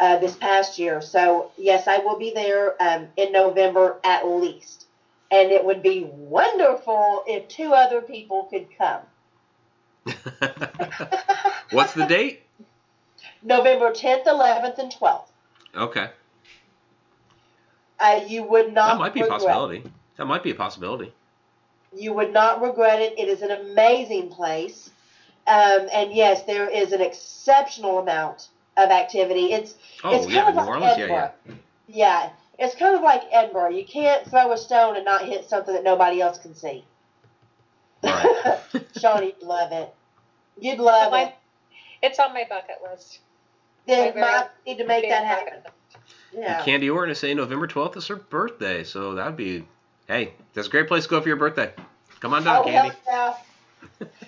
[0.00, 1.02] uh, this past year.
[1.02, 4.86] So yes, I will be there um, in November at least,
[5.30, 9.02] and it would be wonderful if two other people could come.
[11.70, 12.40] What's the date?
[13.42, 15.26] November 10th, 11th, and 12th.
[15.74, 16.10] Okay.
[17.98, 19.84] Uh, you would not That might be a possibility.
[20.16, 21.12] That might be a possibility.
[21.96, 23.18] You would not regret it.
[23.18, 24.90] It is an amazing place.
[25.46, 29.52] Um, and yes, there is an exceptional amount of activity.
[29.52, 29.74] It's
[30.04, 30.84] Oh it's kind yeah, of New like Orleans.
[30.98, 31.32] Yeah, Edinburgh.
[31.46, 31.54] yeah.
[31.92, 33.70] Yeah, it's kind of like Edinburgh.
[33.70, 36.84] You can't throw a stone and not hit something that nobody else can see.
[38.04, 38.58] Right.
[39.00, 39.92] Sean, you'd love it.
[40.60, 41.34] You'd love my- it.
[42.02, 43.18] it's on my bucket list.
[43.86, 45.54] Then my very need to make that happen.
[45.64, 45.74] list.
[46.32, 46.62] Yeah.
[46.64, 49.66] Candy Orton is saying November 12th is her birthday, so that'd be.
[50.10, 51.72] Hey, that's a great place to go for your birthday.
[52.18, 52.96] Come on down, Oh, Candy.
[53.06, 53.36] yeah.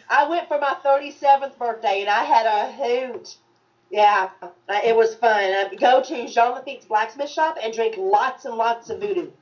[0.09, 3.37] I went for my 37th birthday and I had a hoot.
[3.90, 4.49] Yeah, uh,
[4.85, 5.33] it was fun.
[5.33, 9.33] I go to Jean Lafitte's blacksmith shop and drink lots and lots of voodoo.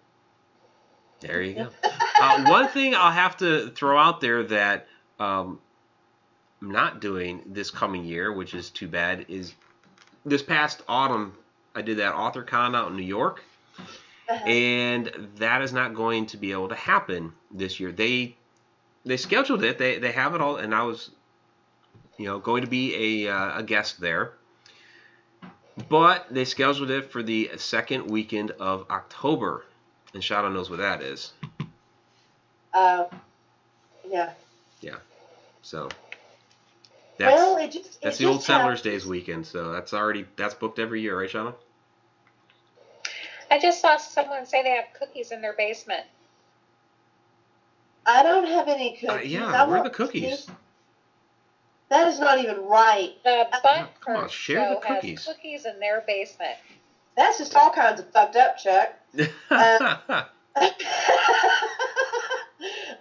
[1.20, 1.68] There you go.
[2.20, 4.87] uh, one thing I'll have to throw out there that
[5.18, 5.61] um,
[6.62, 9.55] I'm not doing this coming year, which is too bad, is
[10.24, 11.35] this past autumn
[11.74, 13.44] I did that author con out in New York,
[14.31, 14.47] Uh-huh.
[14.47, 17.90] and that is not going to be able to happen this year.
[17.90, 18.37] They
[19.05, 19.79] they scheduled it.
[19.79, 21.11] They they have it all, and I was,
[22.16, 24.33] you know, going to be a uh, a guest there.
[25.88, 29.64] But they scheduled it for the second weekend of October,
[30.14, 31.33] and Shadow knows what that is.
[32.73, 33.07] Uh,
[34.09, 34.31] yeah.
[34.81, 34.97] Yeah.
[35.62, 35.88] So
[37.19, 38.83] that's well, it just that's the old Settlers.
[38.83, 39.47] Days weekend.
[39.47, 41.57] So that's already that's booked every year, right, Shadow?
[43.50, 46.04] I just saw someone say they have cookies in their basement.
[48.06, 49.08] I don't have any cookies.
[49.08, 50.46] Uh, I yeah, where are the cookies?
[50.46, 50.52] to.
[51.90, 53.14] That is not even right.
[53.24, 55.24] The Bun come on, share the show has cookies.
[55.26, 56.56] cookies in their basement.
[57.16, 58.92] That's just all kinds of fucked up, Chuck.
[59.50, 59.98] Uh,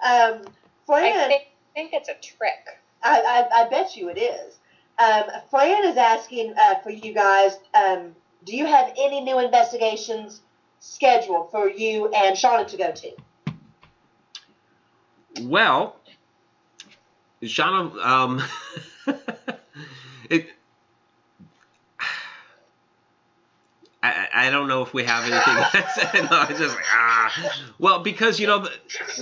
[0.03, 0.45] um,
[0.89, 2.79] I think, think it's a trick.
[3.03, 4.59] I, I, I bet you it is.
[4.97, 7.57] Um, Fran is asking uh, for you guys.
[7.73, 10.41] Um, do you have any new investigations
[10.80, 13.12] scheduled for you and Shauna to go to?
[15.41, 15.95] well,
[17.41, 18.43] Shadow, um,
[20.30, 20.47] it.
[24.02, 26.28] I, I I don't know if we have anything.
[26.30, 27.62] no, it's just like ah.
[27.78, 28.71] Well, because you know the,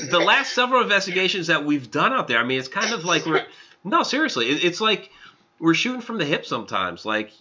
[0.09, 2.39] the last several investigations that we've done out there.
[2.39, 3.45] I mean, it's kind of like we're
[3.83, 4.49] no seriously.
[4.49, 5.11] It, it's like
[5.59, 7.05] we're shooting from the hip sometimes.
[7.05, 7.31] Like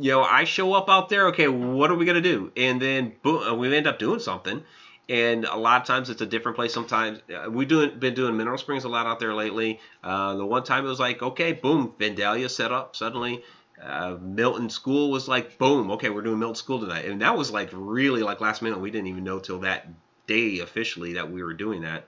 [0.00, 1.28] you know, I show up out there.
[1.28, 2.52] Okay, what are we gonna do?
[2.56, 4.62] And then boom, we end up doing something.
[5.08, 6.72] And a lot of times it's a different place.
[6.72, 9.80] Sometimes uh, we've doing, been doing Mineral Springs a lot out there lately.
[10.04, 13.42] Uh, the one time it was like, okay, boom, Vandalia set up suddenly.
[13.82, 17.50] Uh, Milton School was like, boom, okay, we're doing Milton School tonight, and that was
[17.50, 18.78] like really like last minute.
[18.78, 19.88] We didn't even know till that
[20.26, 22.04] day officially that we were doing that.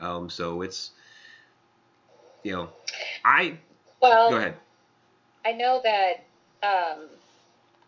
[0.00, 0.90] Um, so it's,
[2.42, 2.70] you know,
[3.24, 3.56] I
[4.00, 4.56] Well, go ahead.
[5.44, 6.24] I know that
[6.62, 7.08] um,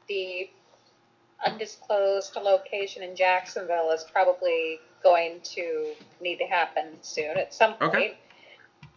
[0.08, 0.50] the
[1.46, 7.94] undisclosed location in Jacksonville is probably going to need to happen soon at some point.
[7.94, 8.18] Okay.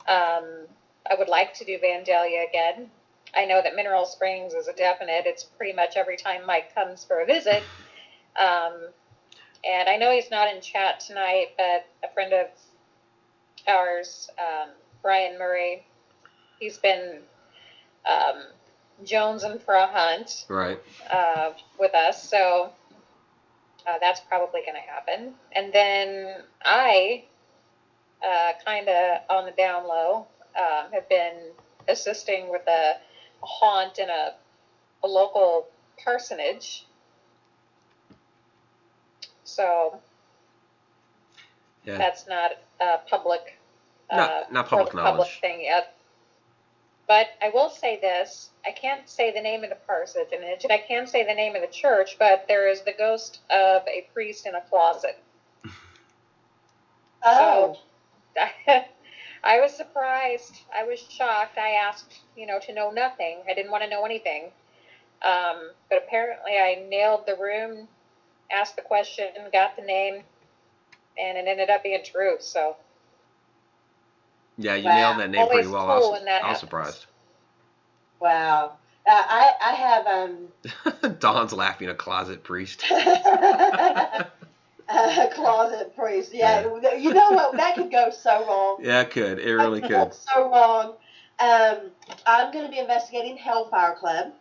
[0.07, 0.67] Um,
[1.09, 2.89] I would like to do Vandalia again.
[3.35, 5.23] I know that Mineral Springs is a definite.
[5.25, 7.63] It's pretty much every time Mike comes for a visit.
[8.39, 8.87] Um,
[9.65, 12.47] and I know he's not in chat tonight, but a friend of
[13.67, 14.69] ours, um,
[15.01, 15.85] Brian Murray,
[16.59, 17.19] he's been
[18.09, 18.43] um,
[19.03, 20.79] jonesing for a hunt Right.
[21.09, 22.21] uh, with us.
[22.21, 22.71] So
[23.85, 25.33] uh, that's probably going to happen.
[25.53, 27.23] And then I,
[28.25, 31.51] uh, kind of on the down low, um, have been
[31.87, 32.95] assisting with a,
[33.41, 34.33] a haunt in a,
[35.03, 35.67] a local
[36.03, 36.85] parsonage.
[39.43, 39.99] So
[41.85, 41.97] Yeah.
[41.97, 43.57] that's not a public,
[44.09, 45.39] uh, Not- not public public knowledge.
[45.39, 45.93] thing yet.
[47.07, 50.77] But I will say this: I can't say the name of the parsonage, and I
[50.77, 52.17] can say the name of the church.
[52.19, 55.17] But there is the ghost of a priest in a closet.
[57.23, 57.75] Oh,
[59.43, 60.61] I was surprised.
[60.73, 61.57] I was shocked.
[61.57, 63.39] I asked, you know, to know nothing.
[63.49, 64.51] I didn't want to know anything.
[65.21, 67.87] Um, but apparently, I nailed the room,
[68.51, 70.23] asked the question, got the name,
[71.17, 72.37] and it ended up being true.
[72.39, 72.77] So
[74.57, 74.95] Yeah, you Wow.
[74.95, 75.89] nailed that name pretty well.
[75.89, 77.05] I was, I was surprised.
[78.19, 78.77] wow.
[79.05, 80.49] Uh, I I have um
[81.19, 82.83] Dawn's laughing a closet priest.
[82.91, 84.27] a
[85.33, 86.33] closet priest.
[86.33, 86.61] Yeah,
[86.97, 87.55] you know what?
[87.57, 88.77] That could go so wrong.
[88.81, 89.39] yeah, it could.
[89.39, 90.13] It really could.
[90.13, 90.95] So wrong.
[91.39, 91.91] Um,
[92.25, 94.33] I'm going to be investigating Hellfire Club.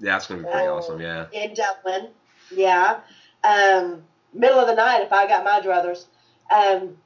[0.00, 0.78] Yeah, that's gonna be pretty Oh.
[0.78, 1.00] awesome.
[1.00, 1.26] Yeah.
[1.32, 2.10] in Dublin.
[2.50, 3.00] Yeah.
[3.44, 4.02] Um,
[4.32, 6.06] middle of the night if I got my druthers.
[6.50, 6.96] Um,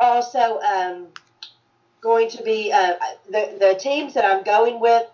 [0.00, 1.08] also, um,
[2.02, 2.94] going to be uh,
[3.30, 5.06] the the teams that I'm going with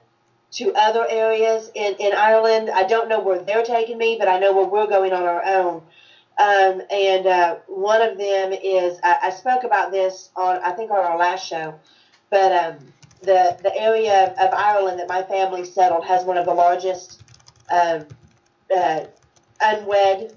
[0.50, 2.70] to other areas in, in Ireland.
[2.74, 5.44] I don't know where they're taking me, but I know where we're going on our
[5.44, 5.82] own.
[6.38, 10.90] Um, and uh, one of them is I, I spoke about this on I think
[10.90, 11.74] on our last show,
[12.30, 12.78] but um,
[13.22, 17.22] the the area of Ireland that my family settled has one of the largest
[17.70, 18.06] um,
[18.74, 19.00] uh,
[19.60, 20.36] unwed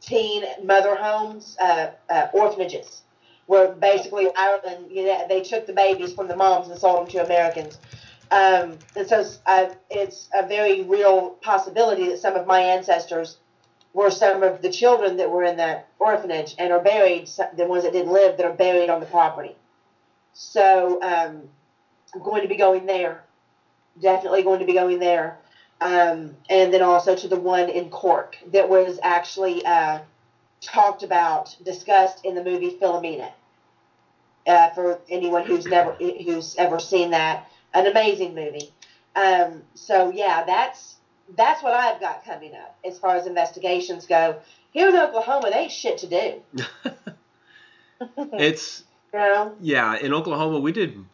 [0.00, 3.02] teen mother homes, uh, uh, orphanages,
[3.50, 7.06] where basically Ireland, you know, they took the babies from the moms and sold them
[7.08, 7.78] to Americans.
[8.30, 13.38] Um, and so uh, it's a very real possibility that some of my ancestors
[13.92, 17.82] were some of the children that were in that orphanage and are buried, the ones
[17.82, 19.56] that didn't live that are buried on the property.
[20.32, 21.48] So um,
[22.14, 23.24] I'm going to be going there.
[24.00, 25.38] Definitely going to be going there
[25.80, 29.98] um, and then also to the one in Cork that was actually uh,
[30.60, 33.32] talked about, discussed in the movie Philomena.
[34.46, 38.72] Uh, for anyone who's never who's ever seen that, an amazing movie.
[39.14, 40.96] Um, so yeah, that's
[41.36, 44.36] that's what I've got coming up as far as investigations go.
[44.72, 46.42] Here in Oklahoma, they ain't shit to do.
[48.32, 49.56] It's You know?
[49.60, 49.96] yeah.
[49.98, 51.04] In Oklahoma, we did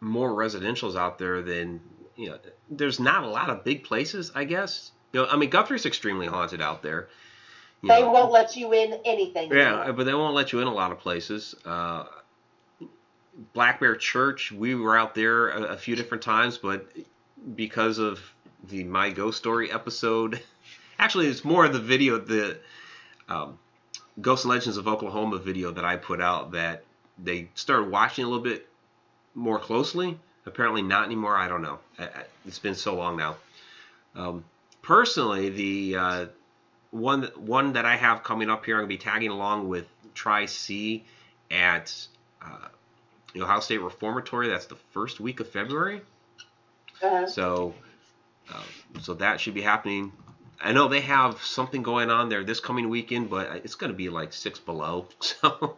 [0.00, 1.80] more residentials out there than
[2.16, 2.38] you know.
[2.70, 4.90] There's not a lot of big places, I guess.
[5.12, 7.08] You know, I mean, Guthrie's extremely haunted out there.
[7.82, 8.10] you They know.
[8.10, 9.52] won't let you in anything.
[9.52, 11.54] Yeah, but they won't let you in a lot of places.
[11.64, 12.04] Uh,
[13.52, 16.86] Black Bear Church, we were out there a, a few different times, but
[17.54, 18.20] because of
[18.68, 20.40] the My Ghost Story episode,
[20.98, 22.58] actually, it's more of the video, the
[23.28, 23.58] um,
[24.20, 26.84] Ghost and Legends of Oklahoma video that I put out that
[27.22, 28.68] they started watching a little bit
[29.34, 30.18] more closely.
[30.46, 31.36] Apparently, not anymore.
[31.36, 31.78] I don't know.
[32.46, 33.36] It's been so long now.
[34.14, 34.44] Um,
[34.82, 36.26] personally, the uh,
[36.90, 40.46] one one that I have coming up here, I'm gonna be tagging along with Tri
[40.46, 41.04] C
[41.50, 41.94] at
[42.42, 42.68] uh,
[43.42, 44.48] Ohio State Reformatory.
[44.48, 46.02] That's the first week of February.
[47.02, 47.26] Uh-huh.
[47.26, 47.74] So,
[48.52, 50.12] um, so that should be happening.
[50.60, 54.08] I know they have something going on there this coming weekend, but it's gonna be
[54.08, 55.08] like six below.
[55.20, 55.76] So,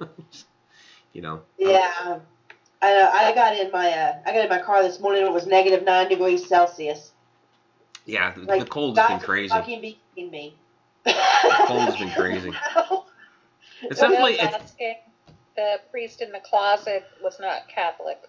[1.12, 1.42] you know.
[1.58, 2.18] Yeah.
[2.82, 3.28] I.
[3.30, 5.24] I got in my uh, I got in my car this morning.
[5.24, 7.12] It was negative nine degrees Celsius.
[8.04, 9.48] Yeah, the, Like, the cold's been crazy.
[9.48, 9.98] Fucking me.
[11.04, 11.14] The
[11.66, 12.52] cold's been crazy.
[13.82, 14.74] It's definitely it's,
[15.56, 18.22] the priest in the closet was not Catholic.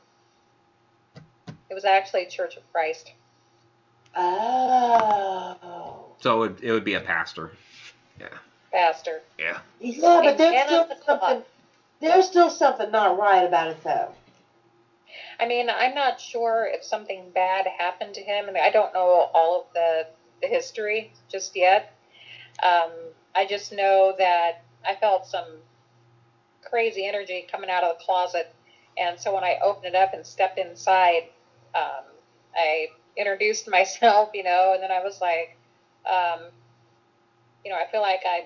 [1.70, 3.12] It was actually Church of Christ.
[4.16, 6.06] Oh.
[6.20, 7.52] so it, would, it would be a pastor.
[8.20, 8.28] Yeah.
[8.72, 9.22] Pastor.
[9.38, 9.60] Yeah.
[9.80, 11.44] Yeah, but there's And still the something.
[12.00, 14.14] There's still something not right about it, though.
[15.40, 19.30] I mean, I'm not sure if something bad happened to him, and I don't know
[19.34, 20.08] all of the,
[20.42, 21.94] the history just yet.
[22.64, 22.92] Um,
[23.36, 25.46] I just know that I felt some
[26.70, 28.48] crazy energy coming out of the closet,
[28.98, 31.24] and so when I opened it up and stepped inside,
[31.76, 32.04] um,
[32.56, 35.52] I introduced myself, you know, and then I was like,
[36.10, 36.42] um,
[37.66, 38.46] you know, I feel like I'm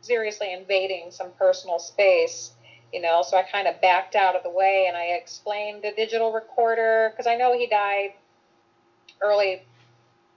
[0.00, 2.52] seriously invading some personal space
[2.92, 5.92] you know so i kind of backed out of the way and i explained the
[5.92, 8.10] digital recorder because i know he died
[9.22, 9.60] early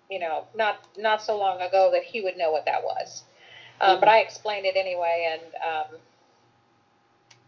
[0.10, 3.24] you know not not so long ago that he would know what that was.
[3.82, 6.00] Um, but i explained it anyway and um,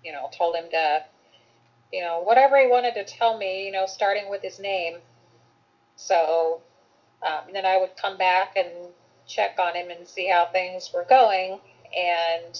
[0.03, 1.03] you know told him to
[1.93, 4.95] you know whatever he wanted to tell me you know starting with his name
[5.95, 6.62] so
[7.25, 8.69] um, then i would come back and
[9.27, 11.59] check on him and see how things were going
[11.95, 12.59] and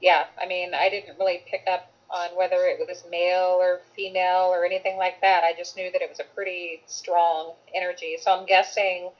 [0.00, 4.50] yeah, I mean, I didn't really pick up on whether it was male or female
[4.52, 5.44] or anything like that.
[5.44, 8.16] I just knew that it was a pretty strong energy.
[8.20, 9.10] So I'm guessing,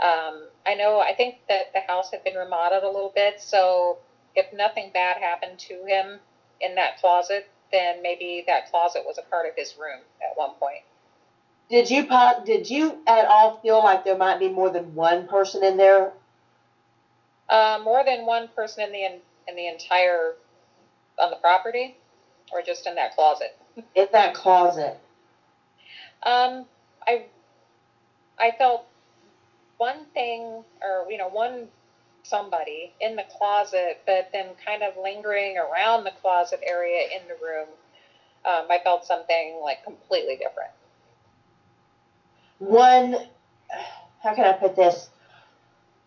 [0.00, 3.40] um, I know, I think that the house had been remodeled a little bit.
[3.40, 3.98] So
[4.36, 6.20] if nothing bad happened to him
[6.60, 10.52] in that closet, then maybe that closet was a part of his room at one
[10.60, 10.82] point.
[11.68, 12.06] Did you
[12.44, 16.12] Did you at all feel like there might be more than one person in there?
[17.48, 19.04] Uh, more than one person in the
[19.48, 20.34] in the entire
[21.18, 21.96] on the property,
[22.52, 23.56] or just in that closet?
[23.94, 24.98] In that closet.
[26.22, 26.64] Um,
[27.06, 27.24] I
[28.38, 28.86] I felt
[29.76, 31.68] one thing, or you know, one
[32.28, 37.34] somebody in the closet, but then kind of lingering around the closet area in the
[37.34, 37.68] room.
[38.44, 40.70] Um, I felt something like completely different.
[42.58, 43.16] One,
[44.22, 45.08] how can I put this?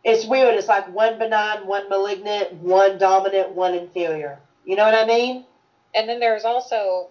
[0.04, 0.56] It's weird.
[0.56, 4.40] It's like one benign, one malignant, one dominant, one inferior.
[4.66, 5.46] You know what I mean?
[5.94, 7.10] And then there's also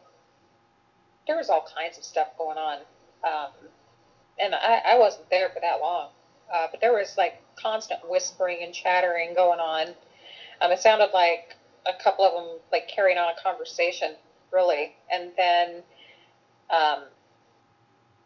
[1.26, 2.78] there was all kinds of stuff going on,
[3.22, 3.50] um,
[4.40, 6.08] and I, I wasn't there for that long,
[6.52, 9.88] uh, but there was like constant whispering and chattering going on.
[10.60, 14.14] Um, it sounded like a couple of them like carrying on a conversation,
[14.52, 15.82] really, and then.
[16.70, 17.04] Um,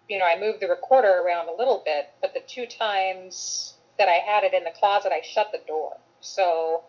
[0.08, 4.08] you know, I moved the recorder around a little bit, but the two times that
[4.08, 5.96] I had it in the closet, I shut the door.
[6.20, 6.82] So,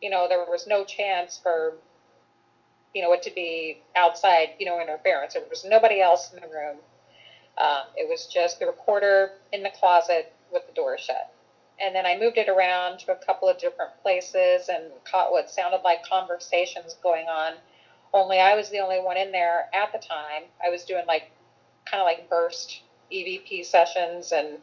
[0.00, 1.74] you know, there was no chance for,
[2.94, 5.34] you know, it to be outside, you know, interference.
[5.34, 6.78] There was nobody else in the room.
[7.58, 11.33] Um, it was just the recorder in the closet with the door shut.
[11.80, 15.50] And then I moved it around to a couple of different places and caught what
[15.50, 17.54] sounded like conversations going on.
[18.12, 20.44] Only I was the only one in there at the time.
[20.64, 21.30] I was doing like
[21.84, 22.80] kind of like burst
[23.12, 24.58] EVP sessions and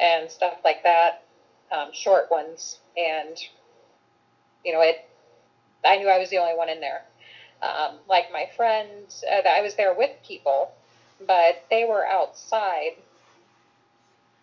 [0.00, 1.22] and stuff like that,
[1.70, 2.80] um, short ones.
[2.96, 3.38] And
[4.64, 5.04] you know, it.
[5.84, 7.02] I knew I was the only one in there.
[7.62, 10.72] Um, like my friends, uh, I was there with people,
[11.26, 12.92] but they were outside,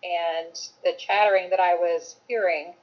[0.02, 2.74] and the chattering that I was hearing.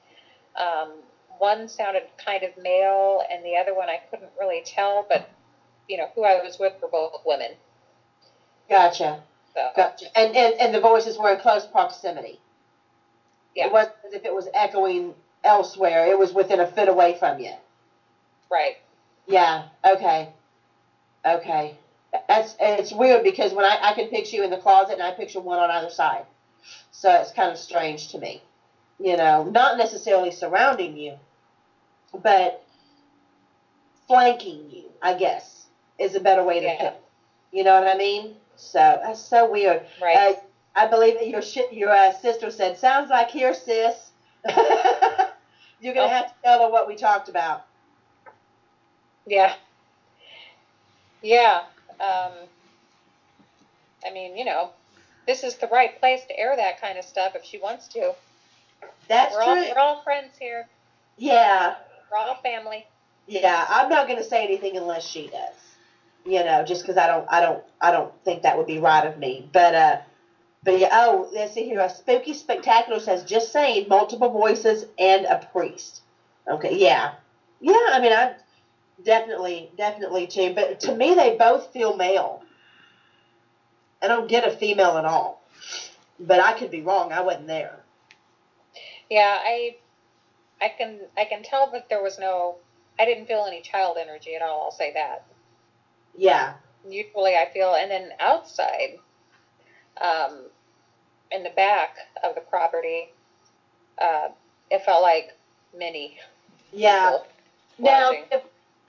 [0.56, 0.92] Um,
[1.40, 5.30] one sounded kind of male, and the other one I couldn't really tell, but
[5.88, 7.52] you know who I was with were both women.
[8.70, 9.22] Gotcha.
[9.54, 10.06] So Gotcha.
[10.18, 12.40] And, and, and the voices were in close proximity.
[13.56, 13.68] Yeah.
[13.68, 16.08] It wasn't as if it was echoing elsewhere.
[16.08, 17.54] It was within a foot away from you.
[18.52, 18.78] right,
[19.26, 19.66] Yeah.
[19.86, 20.30] Okay.
[21.26, 21.76] Okay.
[22.28, 25.12] That's it's weird because when I, I can picture you in the closet and I
[25.12, 26.26] picture one on either side.
[26.92, 28.42] So it's kind of strange to me.
[29.00, 31.18] You know, not necessarily surrounding you,
[32.14, 32.64] but
[34.08, 35.68] flanking you, I guess,
[36.00, 36.78] is a better way to Yeah.
[36.78, 37.04] put it.
[37.52, 38.36] You know what I mean?
[38.56, 39.86] So that's so weird.
[40.02, 40.18] right.
[40.18, 40.34] Uh,
[40.76, 44.12] I believe that your shi your uh, sister said, "Sounds like here, sis."
[45.80, 46.10] You're gonna Oh.
[46.10, 47.66] have to tell her what we talked about.
[49.26, 49.54] Yeah.
[51.22, 51.64] Yeah.
[52.00, 52.32] Um,
[54.06, 54.72] I mean, you know,
[55.28, 58.14] this is the right place to air that kind of stuff if she wants to.
[59.08, 59.66] That's we're all true.
[59.76, 60.68] we're all friends here.
[61.18, 61.76] Yeah,
[62.12, 62.86] We're all family.
[63.28, 63.66] yeah.
[63.70, 65.54] I'm not gonna say anything unless she does.
[66.26, 69.06] You know, just because I don't, I don't, I don't think that would be right
[69.06, 69.50] of me.
[69.52, 69.98] But uh,
[70.64, 70.90] but yeah.
[70.92, 71.80] Oh, let's see here.
[71.80, 76.02] A spooky spectacular says, "Just saying, multiple voices and a priest."
[76.48, 76.78] Okay.
[76.78, 77.14] Yeah.
[77.62, 77.74] Yeah.
[77.92, 78.36] I mean, I
[79.04, 80.54] definitely, definitely too.
[80.54, 82.42] But to me, they both feel male.
[84.02, 85.42] I don't get a female at all.
[86.20, 87.12] But I could be wrong.
[87.12, 87.80] I wasn't there.
[89.10, 89.78] Yeah, I
[90.62, 92.56] I can I can tell that there was no
[93.00, 95.26] I didn't feel any child energy at all, I'll say that.
[96.18, 96.54] Yeah.
[96.88, 98.98] Usually I feel and then outside,
[100.02, 100.46] um,
[101.32, 103.10] in the back of the property,
[104.00, 104.30] uh,
[104.72, 105.38] it felt like
[105.78, 106.18] many
[106.72, 107.18] Yeah.
[107.80, 108.42] Now, if,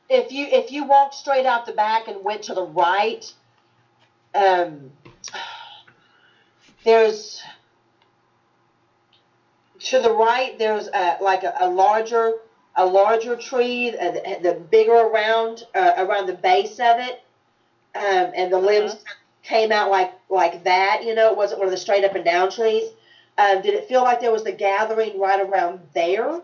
[0.09, 3.31] if you if you walked straight out the back and went to the right,
[4.35, 4.91] um,
[6.85, 7.43] there's
[9.81, 12.35] to the right there's a, like a, a larger
[12.77, 17.21] a larger tree, uh, the, the bigger around uh, around the base of it,
[17.95, 19.05] um, and the limbs
[19.43, 21.03] came out like like that.
[21.05, 22.85] You know, it wasn't one of the straight up and down trees.
[23.37, 26.41] Um, did it feel like there was the gathering right around there?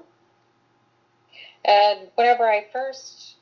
[1.65, 3.37] And whenever I first,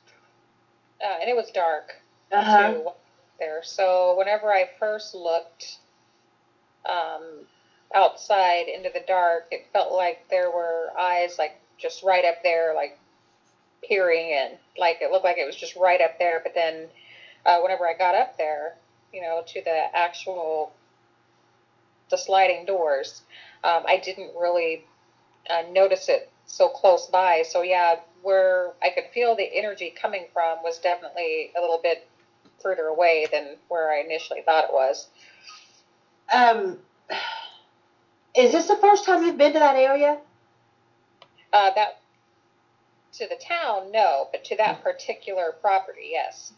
[1.03, 1.95] uh, and it was dark
[2.31, 2.89] Uh too
[3.39, 3.61] there.
[3.63, 5.79] So whenever I first looked
[6.89, 7.45] um,
[7.93, 12.73] outside into the dark, it felt like there were eyes like just right up there,
[12.75, 12.97] like
[13.87, 14.57] peering in.
[14.77, 16.39] Like it looked like it was just right up there.
[16.43, 16.87] But then
[17.45, 18.75] uh, whenever I got up there,
[19.11, 20.71] you know, to the actual
[22.09, 23.21] the sliding doors,
[23.63, 24.83] um, I didn't really
[25.49, 27.43] uh, notice it so close by.
[27.47, 32.05] So yeah, where I could feel the energy coming from was definitely a little bit
[32.61, 35.07] further away than where I initially thought it was.
[36.33, 36.79] Um,
[38.35, 40.17] is this the first time you've been to that area?
[41.51, 41.99] Uh, that
[43.13, 46.51] to the town, no, but to that particular property, yes.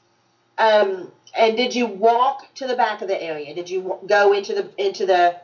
[0.58, 3.54] Um, and did you walk to the back of the area?
[3.54, 5.36] Did you go into the into the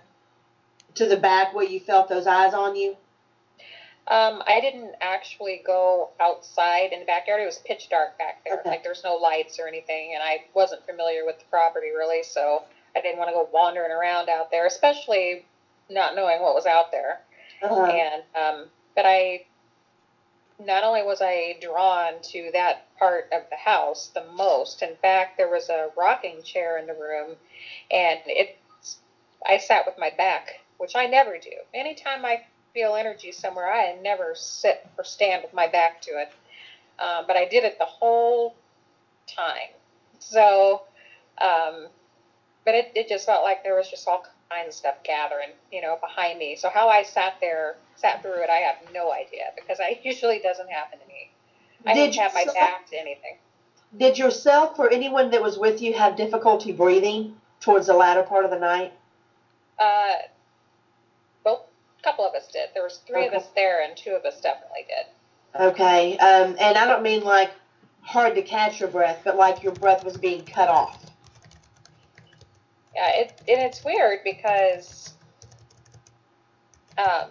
[0.96, 2.96] to the back where you felt those eyes on you?
[4.08, 7.42] Um, I didn't actually go outside in the backyard.
[7.42, 8.60] It was pitch dark back there.
[8.60, 8.70] Okay.
[8.70, 12.64] Like there's no lights or anything, and I wasn't familiar with the property really, so
[12.96, 15.46] I didn't want to go wandering around out there, especially
[15.90, 17.22] not knowing what was out there.
[17.64, 17.86] Uh-huh.
[17.86, 19.46] And um, but I
[20.66, 24.82] not only was I drawn to that part of the house the most.
[24.82, 27.36] In fact, there was a rocking chair in the room,
[27.90, 28.58] and it
[29.46, 31.52] I sat with my back, which I never do.
[31.74, 36.32] Anytime I feel energy somewhere, I never sit or stand with my back to it.
[37.00, 38.56] Um, but I did it the whole
[39.28, 39.70] time.
[40.20, 40.84] So,
[41.40, 41.88] um,
[42.66, 45.82] but it, it just felt like there was just all kinds of stuff gathering, you
[45.82, 46.56] know, behind me.
[46.56, 50.40] So how I sat there, sat through it, I have no idea because I usually
[50.40, 51.32] doesn't happen to me.
[51.86, 53.38] I Did didn't have my back to anything.
[53.98, 58.46] Did yourself or anyone that was with you have difficulty breathing towards the latter part
[58.46, 58.94] of the night?
[59.78, 60.14] Uh,
[61.44, 61.62] both,
[62.00, 62.70] a couple of us did.
[62.74, 65.62] There was three of us there, and two of us definitely did.
[65.62, 66.18] Okay.
[66.20, 67.52] Um, and I don't mean like
[68.02, 71.11] hard to catch your breath, but like your breath was being cut off.
[72.96, 75.14] Yeah, it and it's weird because,
[76.98, 77.30] um,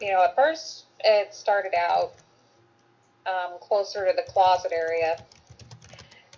[0.00, 2.12] you know, at first it started out
[3.26, 5.18] um, closer to the closet area.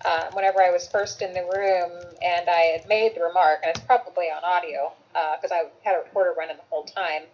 [0.04, 1.90] Um, whenever I was first in the room,
[2.22, 5.98] and I had made the remark, and it's probably on audio because I had a
[5.98, 7.24] recorder running the whole time,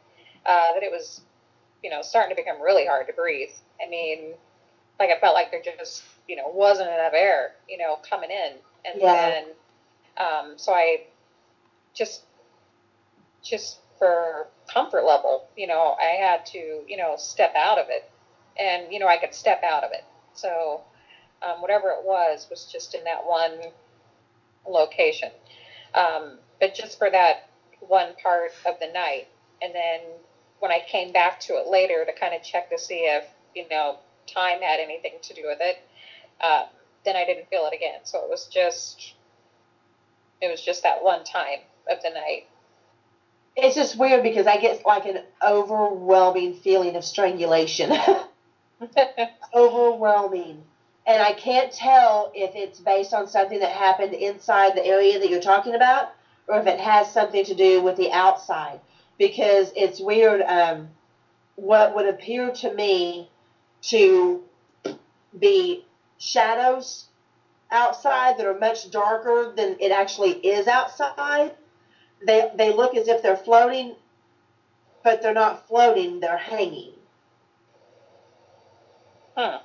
[0.46, 1.20] uh, that it was,
[1.82, 3.50] you know, starting to become really hard to breathe.
[3.82, 4.34] I mean,
[4.98, 8.54] like I felt like there just, you know, wasn't enough air, you know, coming in,
[8.84, 9.14] and Yeah.
[9.14, 9.44] then
[10.16, 11.04] um, so I
[11.94, 12.22] just,
[13.42, 18.10] just for comfort level, you know, I had to, you know, step out of it,
[18.58, 20.04] and you know, I could step out of it.
[20.34, 20.82] So
[21.42, 23.52] um, whatever it was was just in that one
[24.68, 25.30] location.
[25.94, 27.48] Um, but just for that
[27.80, 29.28] one part of the night,
[29.62, 30.00] and then
[30.58, 33.68] when I came back to it later to kind of check to see if you
[33.68, 35.78] know time had anything to do with it,
[36.40, 36.64] uh,
[37.04, 38.00] then I didn't feel it again.
[38.04, 39.14] So it was just
[40.40, 41.60] it was just that one time
[41.90, 42.46] of the night.
[43.56, 47.92] It's just weird because I get like an overwhelming feeling of strangulation.
[49.54, 50.62] overwhelming.
[51.06, 55.28] And I can't tell if it's based on something that happened inside the area that
[55.28, 56.12] you're talking about
[56.48, 58.80] or if it has something to do with the outside.
[59.18, 60.42] Because it's weird.
[60.42, 60.88] Um,
[61.56, 63.30] what would appear to me
[63.82, 64.42] to
[65.38, 65.84] be
[66.18, 67.06] shadows
[67.74, 71.52] outside that are much darker than it actually is outside.
[72.26, 73.96] They, they look as if they're floating,
[75.02, 76.92] but they're not floating, they're hanging.
[79.36, 79.58] huh.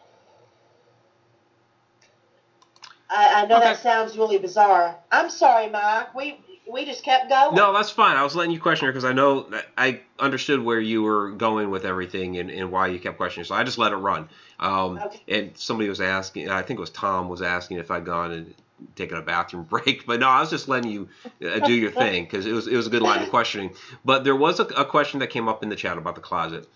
[3.09, 4.95] I, I know that sounds really bizarre.
[5.11, 6.13] I'm sorry, Mike.
[6.13, 6.37] We
[6.71, 7.55] we just kept going.
[7.55, 8.15] No, that's fine.
[8.15, 11.71] I was letting you question her because I know I understood where you were going
[11.71, 13.45] with everything and, and why you kept questioning.
[13.45, 14.29] So I just let it run.
[14.59, 15.21] Um, Okay.
[15.27, 18.53] And somebody was asking, I think it was Tom was asking if I'd gone and
[18.95, 20.05] taken a bathroom break.
[20.05, 21.09] But no, I was just letting you
[21.45, 23.71] uh, do your thing because it was it was a good line of questioning.
[24.03, 26.67] But there was a, a question that came up in the chat about the closet,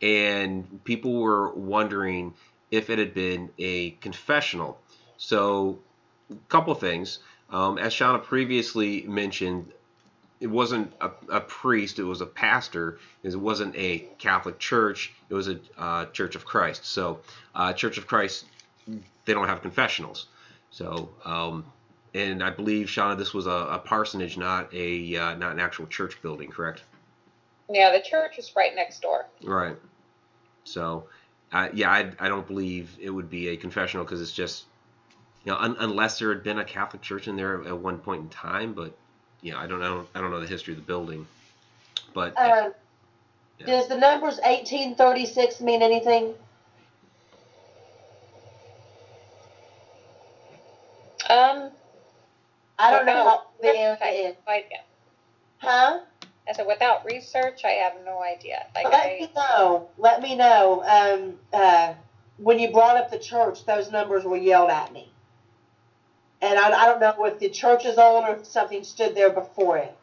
[0.00, 2.34] and people were wondering
[2.70, 4.78] if it had been a confessional.
[5.18, 5.78] So,
[6.30, 7.18] a couple things.
[7.50, 9.70] Um, as Shauna previously mentioned,
[10.42, 12.98] it wasn't a, a priest; it was a pastor.
[13.22, 16.84] It wasn't a Catholic church; it was a uh, Church of Christ.
[16.84, 17.20] So,
[17.54, 18.46] uh, Church of Christ,
[19.24, 20.26] they don't have confessionals.
[20.70, 21.64] So, um,
[22.12, 25.86] and I believe Shauna, this was a, a parsonage, not a uh, not an actual
[25.86, 26.82] church building, correct?
[27.70, 29.26] Yeah, the church is right next door.
[29.44, 29.76] Right.
[30.64, 31.04] So,
[31.52, 34.64] uh, yeah, I, I don't believe it would be a confessional because it's just,
[35.44, 38.22] you know, un, unless there had been a Catholic church in there at one point
[38.22, 38.74] in time.
[38.74, 38.96] But,
[39.42, 40.06] you know, I don't know.
[40.14, 41.26] I don't know the history of the building.
[42.14, 42.72] But Um,
[43.58, 43.66] Yeah.
[43.66, 46.34] Does the numbers 1836 mean anything?
[51.30, 51.70] Um,
[52.78, 54.36] I don't know how the I area have is.
[54.46, 54.78] no idea.
[55.58, 56.00] Huh?
[56.48, 58.66] I said without research, I have no idea.
[58.74, 59.88] Like Let I, me know.
[59.96, 60.82] Let me know.
[60.84, 61.94] Um, uh,
[62.38, 65.11] when you brought up the church, those numbers were yelled at me.
[66.42, 69.30] And I, I don't know if the church is old or if something stood there
[69.30, 69.96] before it.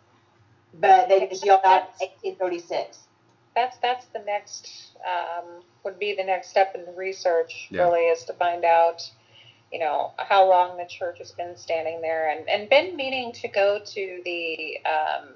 [0.73, 2.99] But they just yelled out 1836.
[3.55, 7.67] that's that's the next um, would be the next step in the research.
[7.69, 7.83] Yeah.
[7.83, 9.09] Really, is to find out,
[9.71, 13.47] you know, how long the church has been standing there, and and been meaning to
[13.49, 15.29] go to the um,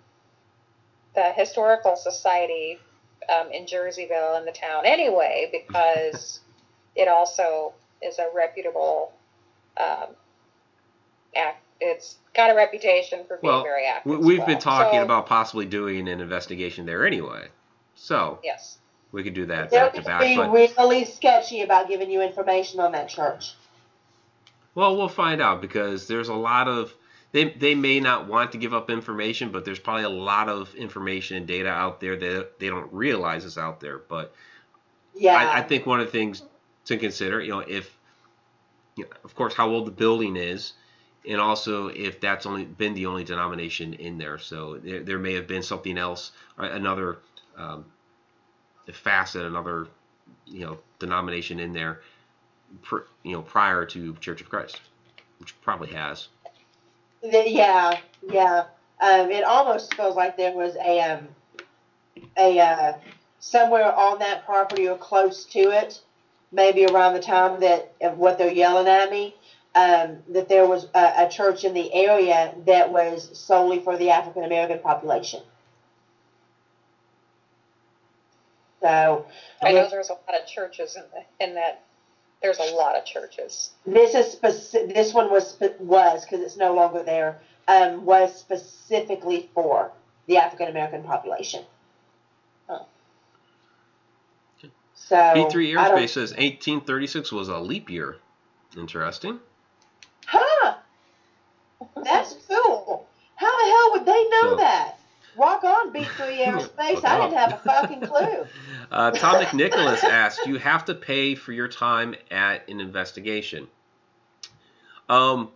[1.15, 2.77] the historical society
[3.27, 6.39] um, in Jerseyville in the town anyway because
[6.95, 9.11] it also is a reputable.
[9.75, 10.22] Um, act.
[11.81, 14.09] It's got a reputation for being Well, very active.
[14.11, 14.47] we, as we've well.
[14.47, 17.47] been talking So- about possibly doing an investigation there anyway.
[17.95, 18.77] So Yes.
[19.11, 20.21] we could do that They'll back to just back.
[20.21, 23.53] be But really sketchy about giving you information on that church.
[24.75, 26.93] well, we'll find out because there's a lot of
[27.33, 30.73] they they may not want to give up information, but there's probably a lot of
[30.75, 33.97] information and data out there that they don't realize is out there.
[33.97, 34.33] But
[35.15, 35.35] Yeah.
[35.35, 36.43] I, I think one of the things
[36.85, 37.97] to consider, you know, if,
[38.95, 40.73] you know, of course, how old the building is,
[41.27, 44.37] and also if that's only been the only denomination in there.
[44.37, 47.19] So there, there may have been something else, another
[47.57, 47.85] um,
[48.91, 49.87] facet, another,
[50.45, 52.01] you know, denomination in there,
[53.23, 54.81] you know, prior to Church of Christ,
[55.39, 56.27] which probably has.
[57.21, 57.97] Yeah,
[58.29, 58.65] yeah.
[59.01, 61.27] Um, it almost feels like there was a um,
[62.37, 62.93] a uh,
[63.39, 66.01] somewhere on that property or close to it,
[66.51, 69.35] maybe around the time that of what they're yelling at me,
[69.75, 74.09] um, that there was a, a church in the area that was solely for the
[74.11, 75.41] African American population.
[78.81, 79.25] So
[79.61, 81.83] I know there's a lot of churches in, the, in that.
[82.41, 83.71] There's a lot of churches.
[83.85, 87.39] this is speci- this one was was because it's no longer there.
[87.69, 89.89] Um, was specifically for
[90.27, 91.63] the African American population.
[92.67, 92.85] Oh.
[94.93, 98.17] So B3 I don't- Airspace says 1836 was a leap year.
[98.75, 99.39] Interesting.
[100.27, 100.75] Huh.
[102.03, 103.07] That's cool.
[103.35, 104.99] How the hell would they know So- that?
[105.35, 107.03] Rock on, B3 Aerospace.
[107.05, 108.45] I didn't have a fucking clue.
[108.91, 113.67] Uh, Tom McNicholas asked, "You have to pay for your time at an investigation."
[115.09, 115.49] Um,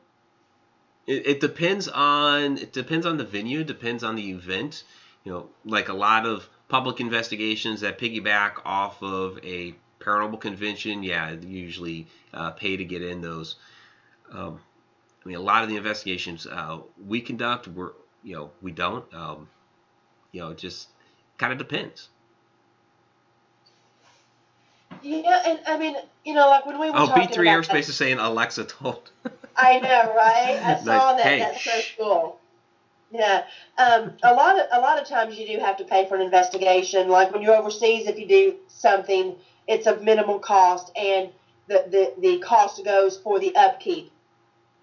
[1.05, 4.83] it, it depends on it depends on the venue, depends on the event.
[5.23, 11.03] You know, like a lot of public investigations that piggyback off of a paranormal convention,
[11.03, 13.57] yeah, usually uh, pay to get in those.
[14.31, 14.59] Um,
[15.23, 17.91] I mean, a lot of the investigations uh, we conduct, we're
[18.23, 19.11] you know we don't.
[19.13, 19.47] Um,
[20.31, 20.89] you know, it just
[21.37, 22.09] kind of depends.
[25.01, 27.89] Yeah, and I mean, you know, like when we were Oh, talking B3 about Airspace
[27.89, 29.11] is saying Alexa told.
[29.55, 30.59] I know, right?
[30.63, 31.17] I saw Nice.
[31.17, 31.21] that.
[31.23, 32.39] Hey, That's so cool.
[33.11, 33.43] Yeah.
[33.77, 36.21] Um, a lot of a lot of times you do have to pay for an
[36.21, 37.09] investigation.
[37.09, 39.35] Like when you're overseas, if you do something,
[39.67, 41.29] it's of minimal cost, and
[41.67, 44.11] the, the, the cost goes for the upkeep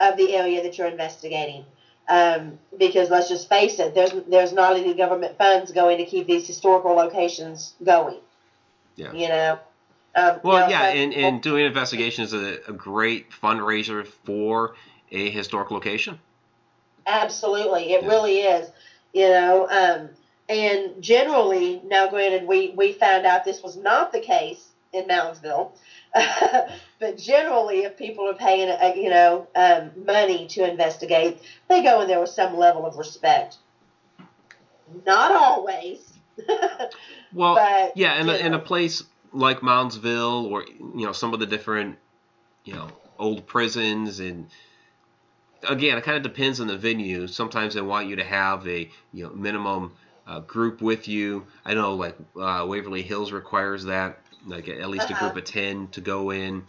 [0.01, 1.65] of the area that you're investigating.
[2.09, 6.27] Um, because let's just face it, there's there's not any government funds going to keep
[6.27, 8.19] these historical locations going.
[8.97, 9.13] Yeah.
[9.13, 9.59] You know.
[10.17, 14.07] Um, Well, you know, yeah, so- and, and doing investigations is a, a great fundraiser
[14.07, 14.75] for
[15.11, 16.19] a historic location.
[17.07, 18.09] Absolutely, it Yeah.
[18.09, 18.71] really is.
[19.13, 20.09] You know, um,
[20.49, 25.73] and generally, now granted, we we found out this was not the case in Moundsville,
[27.01, 32.01] but generally, if people are paying, uh, you know, um, money to investigate, they go
[32.01, 33.59] in there with some level of respect.
[35.07, 36.13] Not always.
[37.33, 41.41] Well, But, yeah, in a, in a place like Moundsville or you know some of
[41.41, 41.99] the different
[42.65, 42.89] you know
[43.19, 44.47] old prisons and
[45.69, 47.27] again it kind of depends on the venue.
[47.27, 49.93] Sometimes they want you to have a you know minimum
[50.27, 51.47] uh, group with you.
[51.65, 55.27] I know like uh, Waverly Hills requires that like at least a Uh-huh.
[55.31, 56.65] group of ten to go in.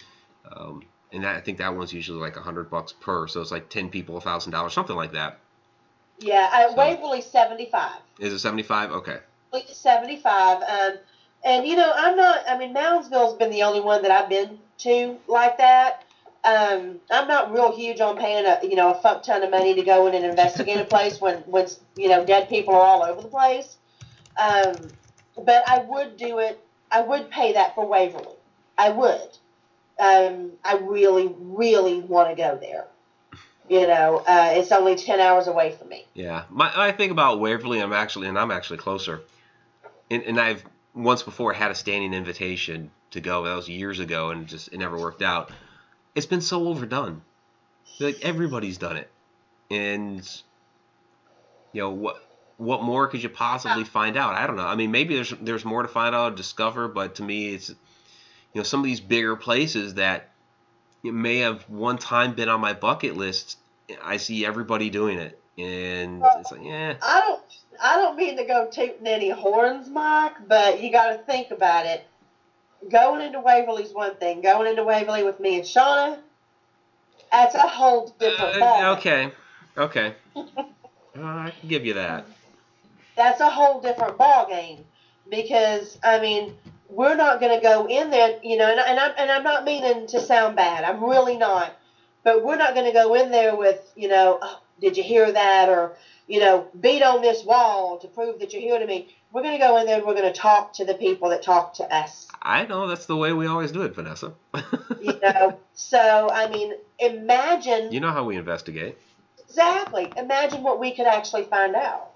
[0.55, 3.51] Um, and that, I think that one's usually like a hundred bucks per, so it's
[3.51, 5.37] like ten people, a thousand dollars, something like that.
[6.19, 7.99] yeah, uh, So- Waverly seventy five.
[8.19, 8.91] Is it seventy five?
[8.91, 9.19] Okay.
[9.51, 10.61] Fleet 75.
[10.63, 10.97] Um,
[11.45, 14.57] and, you know, I'm not, I mean, Moundsville's been the only one that I've been
[14.79, 16.03] to like that.
[16.43, 19.73] Um, I'm not real huge on paying a, you know, a fuck ton of money
[19.75, 23.03] to go in and investigate a place when, when, you know, dead people are all
[23.03, 23.77] over the place.
[24.37, 24.75] Um,
[25.45, 26.59] but I would do it,
[26.91, 28.35] I would pay that for Waverly.
[28.77, 29.37] I would.
[29.97, 32.85] Um, I really, really want to go there.
[33.67, 36.05] You know, uh, it's only 10 hours away from me.
[36.13, 37.79] Yeah, my I think about Waverly.
[37.81, 39.21] I'm actually, and I'm actually closer.
[40.11, 40.63] And, and I've
[40.93, 43.43] once before had a standing invitation to go.
[43.43, 45.51] That was years ago, and just it never worked out.
[46.13, 47.21] It's been so overdone.
[47.99, 49.09] Like everybody's done it,
[49.71, 50.43] and
[51.73, 52.24] you know what?
[52.57, 54.33] What more could you possibly find out?
[54.35, 54.65] I don't know.
[54.65, 57.75] I mean, maybe there's there's more to find out, discover, but to me, it's you
[58.55, 60.29] know some of these bigger places that
[61.03, 63.57] may have one time been on my bucket list.
[64.03, 67.41] I see everybody doing it, and it's like, yeah, I don't
[67.81, 71.85] I don't mean to go tooting any horns, Mike, but you got to think about
[71.85, 72.07] it.
[72.89, 74.41] Going into Waverly's one thing.
[74.41, 76.19] Going into Waverly with me and Shauna,
[77.31, 78.93] that's a whole different Uh, ball.
[78.93, 79.31] okay,
[79.77, 80.43] okay, uh,
[81.17, 82.25] I can give you that.
[83.15, 84.85] That's a whole different ball game
[85.29, 86.55] because I mean
[86.89, 89.65] we're not going to go in there, you know, and, and I'm and I'm not
[89.65, 90.83] meaning to sound bad.
[90.83, 91.75] I'm really not,
[92.23, 95.31] but we're not going to go in there with you know, oh, did you hear
[95.31, 95.95] that or
[96.27, 99.15] you know, beat on this wall to prove that you're here to me.
[99.31, 101.43] we're going to go in there and we're going to talk to the people that
[101.43, 102.27] talk to us.
[102.41, 104.33] I know that's the way we always do it, Vanessa.
[105.01, 108.97] You know, so I mean, imagine you know how we investigate.
[109.47, 110.11] exactly.
[110.17, 112.14] Imagine what we could actually find out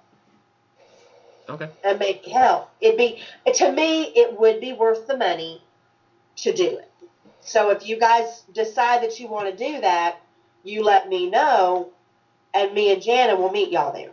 [1.50, 1.70] Okay.
[1.84, 2.70] and maybe help.
[2.80, 3.22] It'd be
[3.56, 5.62] to me, it would be worth the money
[6.38, 6.91] to do it.
[7.41, 10.20] So if you guys decide that you want to do that,
[10.64, 11.89] you let me know,
[12.54, 14.12] and me and Shauna will meet y'all there,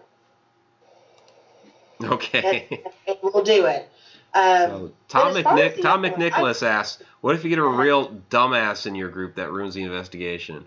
[2.02, 2.86] Okay.
[3.06, 3.88] and we'll do it.
[4.34, 7.58] Um, So Tom But as far as McNick, Tom McNicholas asks, "What if you get
[7.58, 10.66] a real dumbass in your group that ruins the investigation?"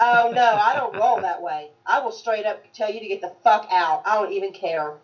[0.00, 1.70] Oh no, I don't roll that way.
[1.84, 4.02] I will straight up tell you to get the fuck out.
[4.06, 4.94] I don't even care.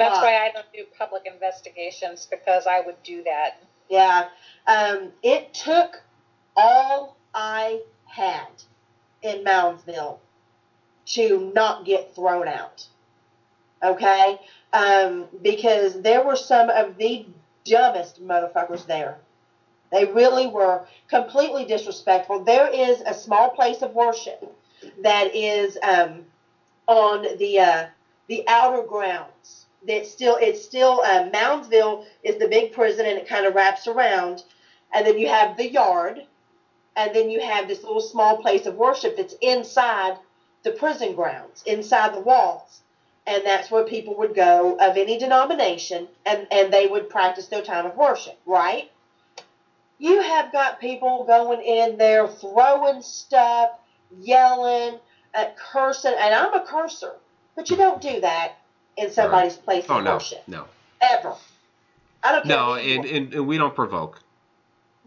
[0.00, 0.22] That's God.
[0.22, 3.62] why I don't do public investigations because I would do that.
[3.90, 4.28] Yeah.
[4.66, 6.02] Um, it took
[6.56, 8.48] all I had
[9.20, 10.18] in Moundsville
[11.04, 12.86] to not get thrown out.
[13.82, 14.40] Okay?
[14.72, 17.26] Um, because there were some of the
[17.64, 19.18] dumbest motherfuckers there.
[19.92, 22.44] They really were completely disrespectful.
[22.44, 24.50] There is a small place of worship
[25.02, 26.24] that is um,
[26.86, 27.86] on the uh,
[28.28, 29.66] the outer grounds.
[29.86, 33.86] That still it's still uh, Moundsville is the big prison and it kind of wraps
[33.86, 34.44] around,
[34.92, 36.26] and then you have the yard,
[36.96, 40.18] and then you have this little small place of worship that's inside
[40.64, 42.82] the prison grounds, inside the walls,
[43.26, 47.62] and that's where people would go of any denomination, and and they would practice their
[47.62, 48.90] time of worship, right?
[49.96, 53.70] You have got people going in there throwing stuff,
[54.10, 54.98] yelling,
[55.34, 57.14] uh, cursing, and I'm a cursor,
[57.56, 58.59] but you don't do that
[58.96, 60.64] in somebody's place Oh of no, worship no,
[61.00, 61.34] ever.
[62.22, 62.56] I don't care.
[62.56, 64.20] no, and, and, and we don't provoke.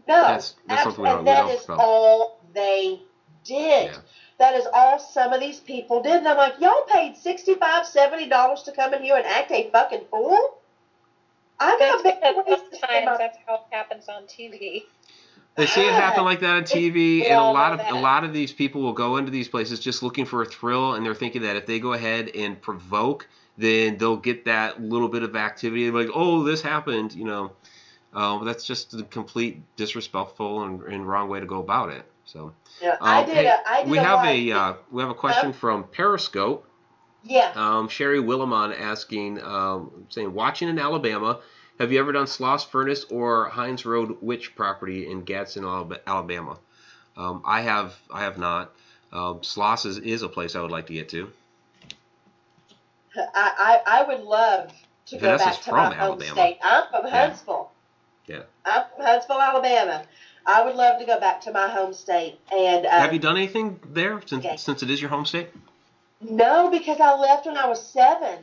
[0.08, 1.84] no, that's- that's something we and don't- we that don't is promote.
[1.84, 3.00] all they
[3.44, 3.86] did.
[3.92, 3.96] Yeah.
[4.38, 6.14] That is all some of these people did.
[6.16, 10.06] And I'm like, y'all paid $65, $70 to come in here and act a fucking
[10.10, 10.58] fool?
[11.60, 14.82] I That's got better because ways to spend sometimes that's how it happens on TV.
[15.54, 18.00] They see it happen like that on TV, We and a lot know of a
[18.00, 21.06] lot of these people will go into these places just looking for a thrill, and
[21.06, 25.22] they're thinking that if they go ahead and provoke, then they'll get that little bit
[25.22, 25.90] of activity.
[25.90, 27.52] Like, oh, this happened, you know.
[28.12, 32.04] Um, that's just a complete disrespectful and, and wrong way to go about it.
[32.24, 35.02] So Yeah, I um, did hey, a, I did we a have a uh, we
[35.02, 36.66] have a question from Periscope.
[37.24, 37.52] yeah.
[37.54, 41.40] Um, Sherry Willimon asking, um, saying, watching in Alabama,
[41.80, 45.64] have you ever done Sloss Furnace or Heinz Road Witch property in Gadsden,
[46.06, 46.58] Alabama?
[47.16, 48.72] Um, I have, I have not.
[49.12, 51.30] Um, Sloss is, is a place I would like to get to.
[53.16, 54.70] I, I, I would love
[55.06, 56.58] to go Vanessa's back to my home state.
[56.62, 57.26] I'm from Yeah.
[57.26, 57.70] Huntsville.
[58.26, 58.42] Yeah.
[58.64, 60.02] I'm from Huntsville, Alabama.
[60.46, 62.38] I would love to go back to my home state.
[62.52, 64.56] And um, have you done anything there since, okay.
[64.56, 65.48] since it is your home state?
[66.20, 68.38] No, because I left when I was seven.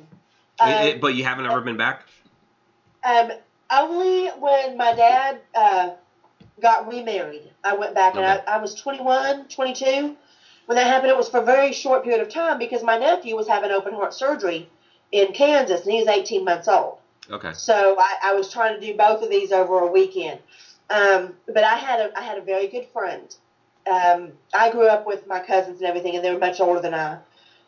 [0.60, 2.06] It- Um, it- but you haven't ever been back?
[3.04, 3.32] Um,
[3.72, 5.90] only when my dad uh,
[6.62, 10.16] got remarried, I went back, and I, I was 21, 22.
[10.72, 13.36] When that happened, it was for a very short period of time because my nephew
[13.36, 14.70] was having open heart surgery
[15.12, 16.98] in Kansas, and he was 18 months old.
[17.30, 17.52] Okay.
[17.52, 20.40] So I, I was trying to do both of these over a weekend.
[20.90, 23.36] Um, but I had a I had a very good friend.
[23.86, 26.94] Um, I grew up with my cousins and everything, and they were much older than
[26.94, 27.18] I.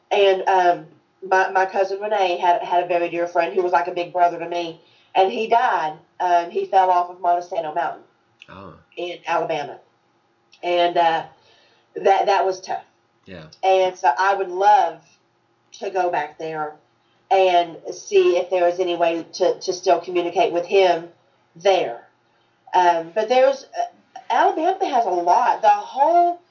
[0.09, 0.85] And um,
[1.29, 4.13] my my cousin Renee had had a very dear friend who was like a big
[4.13, 4.79] brother to me,
[5.13, 5.97] and he died.
[6.21, 8.03] Um, he fell off of Monte Sano Mountain
[8.47, 9.77] Oh, in Alabama,
[10.63, 11.25] and uh,
[11.95, 12.85] that that was tough.
[13.25, 13.45] Yeah.
[13.63, 15.01] And so I would love
[15.73, 16.73] to go back there
[17.31, 21.09] and see if there is any way to, to still communicate with him
[21.55, 22.07] there.
[22.73, 23.85] Um, but there's, uh,
[24.29, 25.61] Alabama has a lot.
[25.61, 26.41] The whole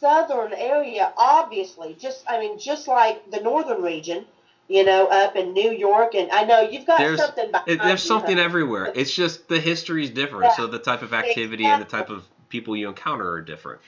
[0.00, 4.24] southern area, obviously, just, I mean, just like the northern region,
[4.68, 6.14] you know, up in New York.
[6.14, 8.92] And I know you've got There's- something behind It, there's something everywhere.
[8.94, 10.56] It's just the history is different, Yeah.
[10.56, 13.80] so the type of activity and the type of people you encounter are different.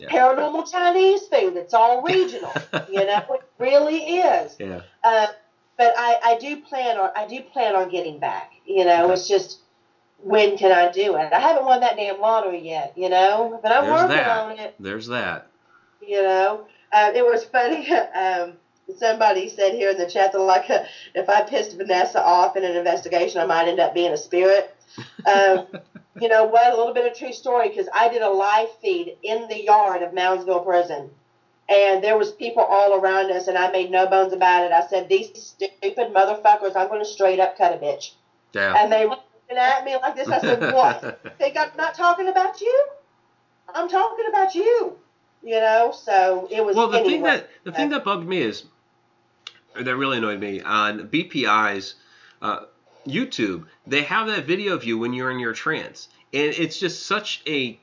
[0.00, 1.56] Paranormal Chinese food.
[1.56, 2.52] It's all regional.
[2.90, 4.56] you know, it really is.
[4.58, 4.80] Yeah.
[5.04, 5.28] Uh,
[5.78, 8.52] but I, I do plan on I do plan on getting back.
[8.66, 9.12] You know, Okay.
[9.14, 9.60] it's just
[10.22, 11.32] when can I do it?
[11.32, 12.92] I haven't won that damn lottery yet.
[12.96, 14.38] You know, but I'm There's working that.
[14.40, 14.74] on it.
[14.78, 15.46] There's that.
[16.00, 17.90] You know, uh, it was funny.
[18.14, 18.54] Um,
[18.96, 20.80] somebody said here in the chat that like uh,
[21.14, 24.71] if I pissed Vanessa off in an investigation, I might end up being a spirit.
[25.26, 25.66] Um,
[26.20, 26.72] you know what?
[26.72, 30.02] A little bit of true story because I did a live feed in the yard
[30.02, 31.10] of Moundsville Prison,
[31.68, 34.72] and there was people all around us, and I made no bones about it.
[34.72, 36.76] I said, "These stupid motherfuckers!
[36.76, 38.12] I'm going to straight up cut a bitch."
[38.52, 38.74] Yeah.
[38.76, 40.28] And they were looking at me like this.
[40.28, 41.20] I said, "What?
[41.38, 42.86] Think I'm not talking about you?
[43.74, 44.96] I'm talking about you."
[45.42, 45.92] You know.
[45.92, 46.76] So it was.
[46.76, 48.64] Well, the thing that the thing that bugged me is,
[49.80, 51.94] that really annoyed me on BPI's.
[52.42, 52.64] Uh,
[53.06, 57.06] YouTube, they have that video of you when you're in your trance, and it's just
[57.06, 57.78] such a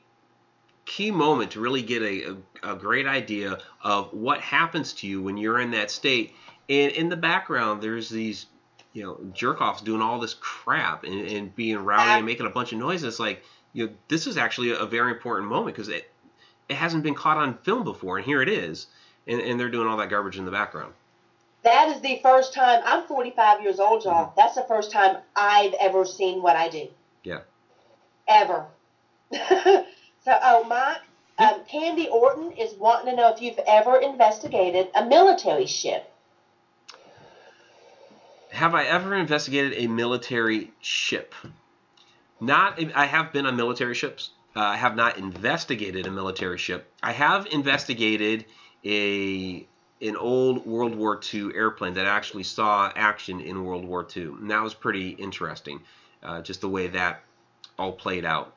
[0.86, 5.22] key moment to really get a, a, a great idea of what happens to you
[5.22, 6.34] when you're in that state.
[6.68, 8.46] And in the background, there's these
[8.92, 12.50] you know jerk offs doing all this crap and, and being rowdy and making a
[12.50, 13.02] bunch of noise.
[13.02, 13.42] It's like
[13.72, 16.10] you know this is actually a, very important moment because it
[16.68, 18.86] it hasn't been caught on film before, and here it is,
[19.26, 20.92] and, and they're doing all that garbage in the background.
[21.62, 22.80] That is the first time.
[22.84, 24.32] I'm 45 years old, y'all.
[24.36, 26.88] That's the first time I've ever seen what I do.
[27.22, 27.40] Yeah.
[28.26, 28.66] Ever.
[29.32, 29.84] so,
[30.26, 31.00] oh, Mike,
[31.38, 36.10] um, Candy Orton is wanting to know if you've ever investigated a military ship.
[38.50, 41.34] Have I ever investigated a military ship?
[42.40, 42.80] Not.
[42.94, 44.30] I have been on military ships.
[44.56, 46.92] Uh, I have not investigated a military ship.
[47.02, 48.46] I have investigated
[48.84, 49.66] a
[50.00, 54.50] an old World War II airplane that actually saw action in World War II, and
[54.50, 55.80] that was pretty interesting.
[56.22, 57.22] Uh, just the way that
[57.78, 58.54] all played out.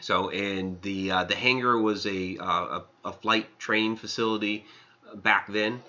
[0.00, 4.66] So, and the uh, the hangar was a, uh, a a flight train facility
[5.14, 5.82] back then,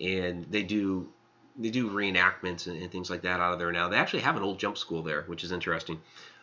[0.00, 1.08] and they do
[1.58, 3.88] they do reenactments and, and, things like that out of there now.
[3.88, 6.00] They actually have an old jump school there, which is interesting.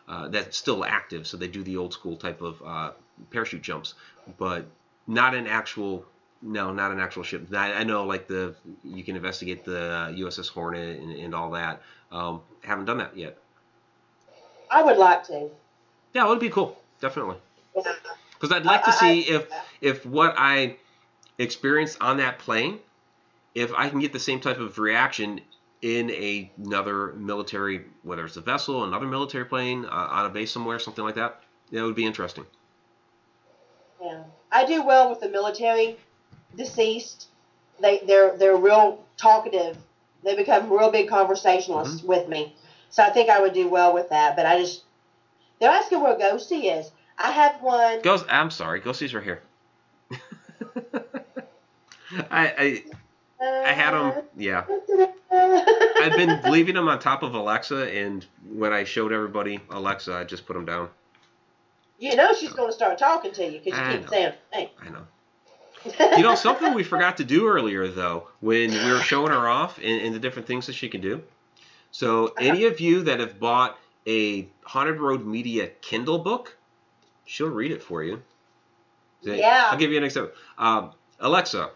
[0.07, 2.91] Uh, that's still active, so they do the old school type of uh,
[3.29, 3.93] parachute jumps,
[4.37, 4.65] but
[5.07, 6.05] not an actual
[6.43, 7.47] no, not an actual ship.
[7.53, 11.81] I, I, know like the you can investigate the USS Hornet and, and all that.
[12.11, 13.37] Um, haven't done that yet.
[14.69, 15.49] I would like to.
[16.13, 17.37] Yeah, it would be cool, definitely.
[17.73, 19.47] Because I'd like to see if
[19.81, 20.75] if what I
[21.37, 22.79] experienced on that plane,
[23.55, 25.41] if I can get the same type of reaction
[25.81, 30.51] in a, another military, whether it's a vessel, another military plane uh, on a base
[30.51, 31.41] somewhere, something like that.
[31.71, 32.45] That would be interesting.
[34.01, 35.97] Yeah, I do well with the military
[36.55, 37.27] deceased.
[37.79, 39.77] They they're they're real talkative.
[40.23, 42.07] They become real big conversationalists mm-hmm.
[42.07, 42.55] with me.
[42.89, 44.35] So I think I would do well with that.
[44.35, 44.83] But I just
[45.59, 46.91] they're asking where Ghosty is.
[47.17, 48.01] I have one.
[48.01, 48.25] Ghost.
[48.29, 48.79] I'm sorry.
[48.79, 49.41] Ghosty's right here.
[52.31, 52.83] I I
[53.41, 54.23] I had them.
[54.37, 54.63] Yeah.
[55.31, 60.23] I've been leaving them on top of Alexa, and when I showed everybody Alexa, I
[60.23, 60.89] just put them down.
[61.99, 64.07] You know she's going to start talking to you because you I keep know.
[64.09, 65.05] saying, "Hey." I know
[65.85, 69.77] you know, something we forgot to do earlier, though, when we were showing her off
[69.77, 71.21] and, and the different things that she can do.
[71.91, 73.77] So, any of you that have bought
[74.07, 76.57] a Haunted Road Media Kindle book,
[77.25, 78.21] she'll read it for you.
[79.21, 79.69] Yeah.
[79.71, 80.33] I'll give you an example.
[80.57, 81.69] Um, Alexa,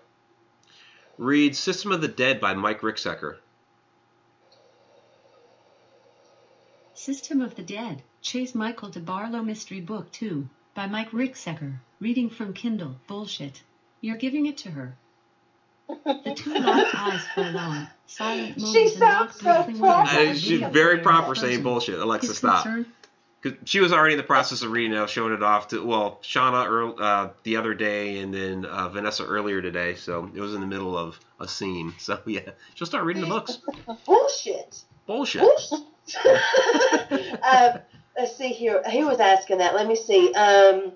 [1.18, 3.38] read System of the Dead by Mike Ricksecker.
[6.94, 11.80] System of the Dead, Chase Michael DeBarlo Mystery Book 2 by Mike Ricksecker.
[12.00, 12.96] Reading from Kindle.
[13.08, 13.64] Bullshit.
[14.02, 14.96] You're giving it to her.
[16.06, 18.76] The two locked eyes for a long, silent moment.
[18.76, 20.36] She sounds so proper.
[20.36, 22.00] She's very proper saying bullshit.
[22.00, 22.68] Alexa, His stop.
[23.42, 26.20] Because she was already in the process of reading it, showing it off to well,
[26.24, 29.96] Shauna uh, the other day, and then uh, Vanessa earlier today.
[29.96, 31.94] So it was in the middle of a scene.
[32.00, 32.42] So yeah,
[32.74, 33.60] she'll start reading the books.
[34.06, 34.84] Bullshit.
[35.06, 35.42] Bullshit.
[35.42, 35.80] Bullshit.
[37.44, 37.80] um,
[38.18, 38.82] let's see here.
[38.84, 39.76] Who was asking that.
[39.76, 40.34] Let me see.
[40.34, 40.94] Um,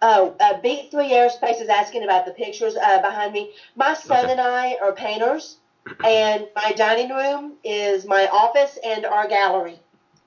[0.00, 3.52] Oh, uh, Beat Three Aerospace is asking about the pictures uh, behind me.
[3.74, 4.32] My son okay.
[4.32, 5.58] and I are painters,
[6.04, 9.80] and my dining room is my office and our gallery.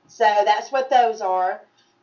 [0.07, 1.61] So that's what those are.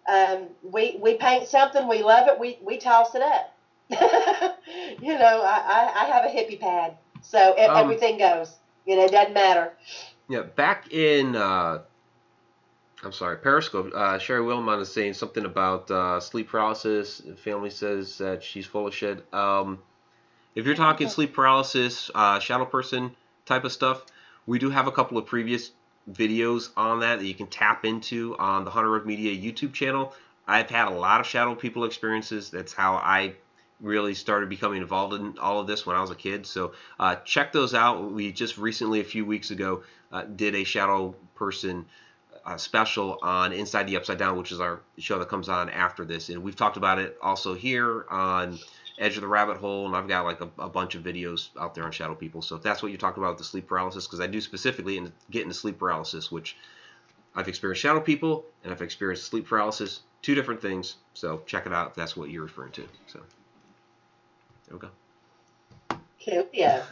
[0.09, 3.55] Um, we we paint something, we love it, we we toss it up.
[3.91, 8.57] you know, I, I, I, have a hippie pad, so um, everything goes.
[8.87, 9.73] You know, it doesn't matter.
[10.29, 11.81] Yeah, back in uh,
[13.05, 13.93] I'm sorry, Periscope.
[13.95, 17.23] Uh, Sherry Willimon is saying something about uh, sleep paralysis.
[17.45, 19.25] Family says that she's full of shit.
[19.33, 19.79] Um,
[20.57, 23.13] if you're talking sleep paralysis, uh, shadow person
[23.47, 24.05] type of stuff,
[24.47, 25.71] we do have a couple of previous
[26.11, 30.13] videos on that that you can tap into on the Haunted Road Media YouTube channel.
[30.47, 32.51] I've had a lot of shadow people experiences.
[32.51, 33.35] That's how I
[33.81, 36.47] really started becoming involved in all of this when I was a kid.
[36.47, 38.11] So uh, check those out.
[38.11, 41.87] We just recently, a few weeks ago, uh, did a shadow person
[42.49, 46.05] uh, special on Inside the Upside Down, which is our show that comes on after
[46.07, 46.31] this.
[46.31, 48.59] And we've talked about it also here on
[48.99, 51.75] Edge of the Rabbit Hole, and I've got like a, a bunch of videos out
[51.75, 52.41] there on Shadow People.
[52.41, 55.13] So if that's what you're talking about, the sleep paralysis, because I do specifically in,
[55.31, 56.57] get into sleep paralysis, which
[57.35, 60.97] I've experienced Shadow People and I've experienced sleep paralysis, two different things.
[61.13, 62.89] So check it out if that's what you're referring to.
[63.09, 63.21] So
[64.69, 65.99] there we go.
[66.25, 66.83] Cool, yeah.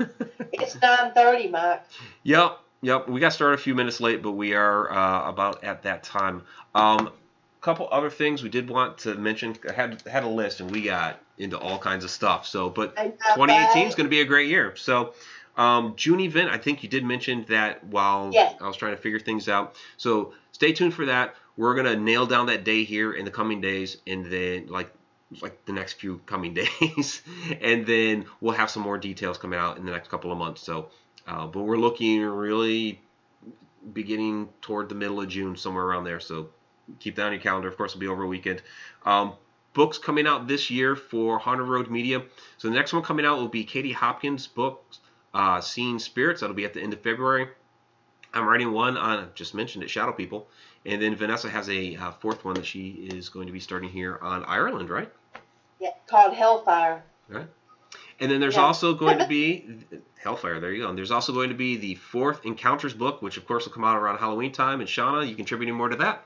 [0.52, 1.80] it's 9.30, Mark.
[2.24, 2.60] Yep.
[2.86, 6.04] Yep, we got started a few minutes late, but we are uh, about at that
[6.04, 6.44] time.
[6.72, 7.12] Um, a
[7.60, 9.56] couple other things we did want to mention.
[9.68, 12.46] I had had a list, and we got into all kinds of stuff.
[12.46, 12.94] So, but
[13.34, 14.76] 2018 is going to be a great year.
[14.76, 15.14] So,
[15.56, 18.54] Um, June event, I think you did mention that while Yes.
[18.60, 19.74] I was trying to figure things out.
[19.96, 21.34] So stay tuned for that.
[21.56, 24.92] We're gonna nail down that day here in the coming days, and then like
[25.40, 27.22] like the next few coming days,
[27.60, 30.62] and then we'll have some more details coming out in the next couple of months.
[30.62, 30.90] So,
[31.26, 33.00] uh, but we're looking really
[33.92, 36.20] beginning toward the middle of June, somewhere around there.
[36.20, 36.48] So
[37.00, 37.68] keep that on your calendar.
[37.68, 38.62] Of course, it'll be over a weekend.
[39.04, 39.34] Um,
[39.74, 42.22] books coming out this year for Haunted Road Media.
[42.58, 44.84] So the next one coming out will be Katie Hopkins' book,
[45.34, 46.40] uh, Seeing Spirits.
[46.40, 47.48] That'll be at the end of February.
[48.32, 50.48] I'm writing one on, I just mentioned it, Shadow People.
[50.84, 53.88] And then Vanessa has a uh, fourth one that she is going to be starting
[53.88, 55.10] here on Ireland, right?
[55.80, 57.02] Yeah, called Hellfire.
[58.20, 58.62] And then there's Yeah.
[58.64, 59.66] also going to be
[60.22, 60.58] Hellfire.
[60.60, 60.88] There you go.
[60.88, 63.84] And there's also going to be the fourth Encounters book, which of course will come
[63.84, 64.80] out around Halloween time.
[64.80, 66.24] And Shauna, you contributing more to that?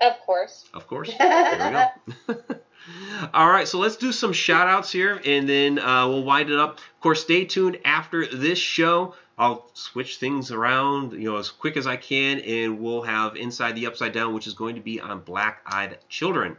[0.00, 0.68] Of course.
[0.74, 1.10] Of course.
[1.18, 1.92] There
[2.28, 2.40] we go.
[3.32, 6.58] All right, so let's do some shout outs here and then uh, we'll wind it
[6.58, 6.78] up.
[6.78, 9.14] Of course, stay tuned after this show.
[9.38, 13.74] I'll switch things around, you know, as quick as I can, and we'll have Inside
[13.74, 16.56] the Upside Down, which is going to be on Black Eyed Children.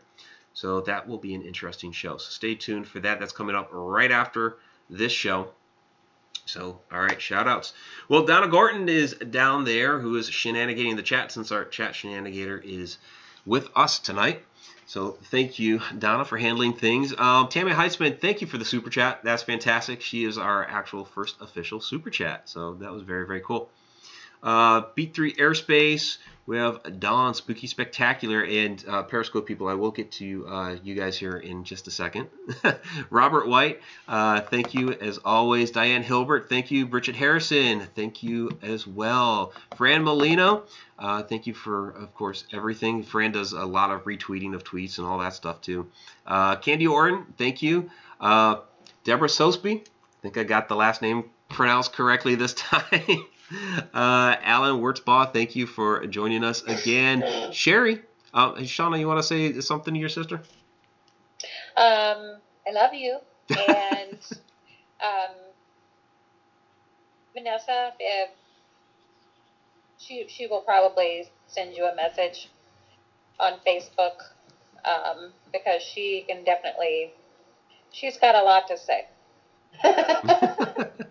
[0.55, 2.17] So that will be an interesting show.
[2.17, 3.19] So stay tuned for that.
[3.19, 4.57] That's coming up right after
[4.89, 5.49] this show.
[6.45, 7.73] So, all right, shout outs.
[8.07, 12.63] Well, Donna Gorton is down there who is shenanigating the chat since our chat shenanigator
[12.63, 12.97] is
[13.45, 14.43] with us tonight.
[14.87, 17.13] So thank you, Donna, for handling things.
[17.17, 19.21] Um, Tammy Heitzman, thank you for the super chat.
[19.23, 20.01] That's fantastic.
[20.01, 22.47] She is our actual first official super chat.
[22.47, 23.69] So that was very, very cool.
[24.45, 26.17] Uh, Beat 3 Airspace.
[26.47, 29.67] We have Dawn Spooky Spectacular and uh, Periscope people.
[29.67, 32.27] I will get to uh, you guys here in just a second.
[33.09, 35.71] Robert White, uh, thank you as always.
[35.71, 36.85] Diane Hilbert, thank you.
[36.85, 39.53] Bridget Harrison, thank you as well.
[39.75, 40.65] Fran Molino,
[40.99, 43.01] uh, thank you for, of course, everything.
[43.01, 45.87] Fran does a lot of retweeting of tweets and all that stuff too.
[46.27, 47.89] Uh, Candy Orton, thank you.
[48.21, 48.57] Uh,
[49.03, 53.25] Deborah Sosby, I think I got the last name pronounced correctly this time.
[53.51, 57.51] Uh, Alan Wurtzbaugh, thank you for joining us again.
[57.51, 58.01] Sherry,
[58.33, 60.41] uh, Shauna, you want to say something to your sister?
[61.77, 62.37] Um,
[62.67, 63.19] I love you.
[63.49, 64.17] And
[65.03, 65.35] um,
[67.33, 68.29] Vanessa, if
[69.97, 72.49] she she will probably send you a message
[73.39, 74.21] on Facebook
[74.85, 77.11] um, because she can definitely
[77.91, 79.05] she's got a lot to say.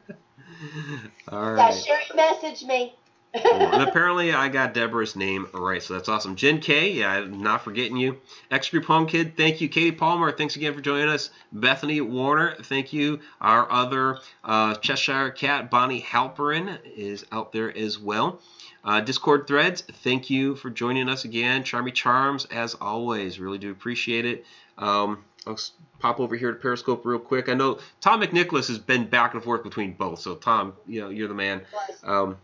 [1.34, 1.74] All Yeah, right.
[1.74, 2.94] Sherry messaged me.
[3.42, 3.52] Cool.
[3.52, 6.36] And apparently I got Deborah's name right, so that's awesome.
[6.36, 8.20] Jen K, yeah, I'm not forgetting you.
[8.50, 9.68] X Group Home Kid, thank you.
[9.68, 11.30] Katie Palmer, thanks again for joining us.
[11.52, 13.18] Bethany Warner, thank you.
[13.40, 18.40] Our other uh, Cheshire Cat, Bonnie Halperin, is out there as well.
[18.84, 21.64] Uh, Discord threads, thank you for joining us again.
[21.64, 24.44] Charmy Charms, as always, really do appreciate it.
[24.78, 25.58] Um, I'll
[25.98, 27.48] pop over here to Periscope real quick.
[27.48, 31.08] I know Tom McNicholas has been back and forth between both, so Tom, you know,
[31.08, 31.62] you're the man.
[32.02, 32.38] Um,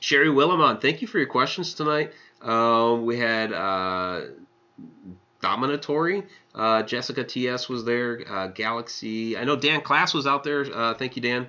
[0.00, 2.12] Sherry Willimon, thank you for your questions tonight.
[2.42, 4.22] Um, we had uh,
[5.40, 6.24] Dominatory,
[6.54, 9.36] uh, Jessica TS was there, uh, Galaxy.
[9.36, 10.64] I know Dan Class was out there.
[10.72, 11.46] Uh, thank you, Dan.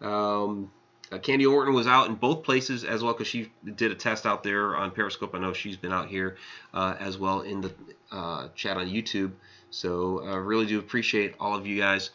[0.00, 0.70] Um,
[1.10, 4.26] uh, Candy Orton was out in both places as well because she did a test
[4.26, 5.34] out there on Periscope.
[5.34, 6.36] I know she's been out here
[6.74, 7.72] uh, as well in the
[8.12, 9.32] uh, chat on YouTube.
[9.70, 12.10] So I really do appreciate all of you guys.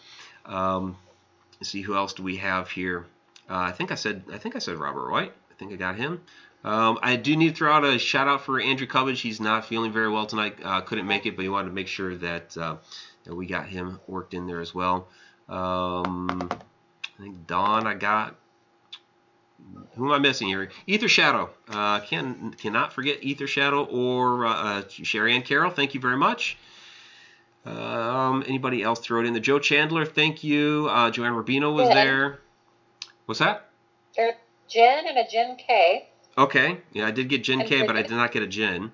[0.45, 0.97] Um,
[1.62, 3.06] see who else do we have here.
[3.49, 5.34] Uh, I think I said I think I said Robert White.
[5.51, 6.22] I think I got him.
[6.64, 9.20] Um, I do need to throw out a shout out for Andrew Cubbage.
[9.20, 10.58] He's not feeling very well tonight.
[10.64, 12.78] Uh, couldn't make it, but he wanted to make sure that, uh,
[13.26, 15.08] that we got him worked in there as well.
[15.49, 16.49] Um,
[17.20, 18.36] I think Don I got.
[19.95, 20.70] Who am I missing here?
[20.88, 21.49] Ether Shadow.
[21.70, 25.72] Uh, can cannot forget Ether Shadow or uh, uh, Sherry Ann Carroll.
[25.72, 26.58] Thank you very much.
[27.66, 29.34] Um, anybody else throw it in?
[29.34, 30.05] The Joe Chandler.
[30.05, 30.88] Thank you.
[30.89, 31.93] Uh, Joanne Rubino was Yeah.
[32.03, 32.39] there.
[33.26, 33.70] What's that?
[34.16, 34.36] There's
[34.68, 36.09] Jen and a Jen K.
[36.38, 36.82] Okay.
[36.91, 38.91] Yeah, I did get Jen And K, but I did not get a Jen.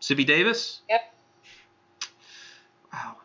[0.00, 0.82] Sibby Davis?
[0.90, 1.14] Yep.
[2.92, 3.16] Wow.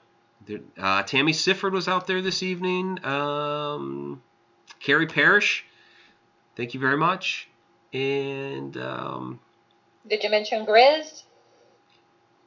[0.45, 3.03] There, uh, Tammy Sifford was out there this evening.
[3.05, 4.21] Um,
[4.79, 5.65] Carrie Parrish,
[6.55, 7.49] thank you very much.
[7.93, 9.39] And um,
[10.07, 11.23] Did you mention Grizz?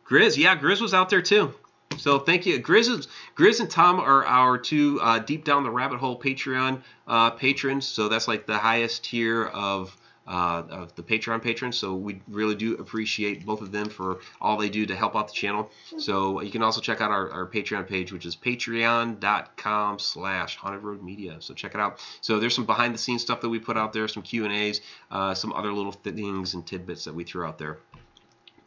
[0.08, 1.54] Grizz, yeah, Grizz was out there too.
[1.98, 2.60] So thank you.
[2.60, 7.30] Grizz, Grizz and Tom are our two uh, deep down the rabbit hole Patreon uh,
[7.30, 7.86] patrons.
[7.86, 11.76] So that's like the highest tier of uh, of the Patreon patrons.
[11.76, 15.28] So we really do appreciate both of them for all they do to help out
[15.28, 15.70] the channel.
[15.98, 20.82] So you can also check out our, our Patreon page, which is patreon.com slash haunted
[20.82, 21.36] road media.
[21.40, 22.00] So check it out.
[22.20, 24.52] So there's some behind the scenes stuff that we put out there, some Q and
[24.52, 24.80] A's,
[25.10, 27.78] uh, some other little things and tidbits that we throw out there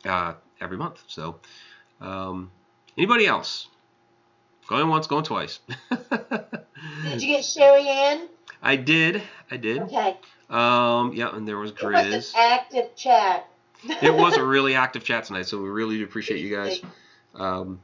[0.05, 1.03] uh, every month.
[1.07, 1.39] So
[2.01, 2.51] um,
[2.97, 3.67] anybody else?
[4.67, 5.59] Going once, going twice.
[5.89, 8.27] Did you get Sherry Ann?
[8.61, 9.21] I did.
[9.49, 9.83] I did.
[9.83, 10.17] Okay.
[10.49, 13.47] Um, yeah, and there was It was an active chat.
[14.01, 16.81] It was a really active chat tonight, so we really do appreciate you guys.
[17.35, 17.79] Um,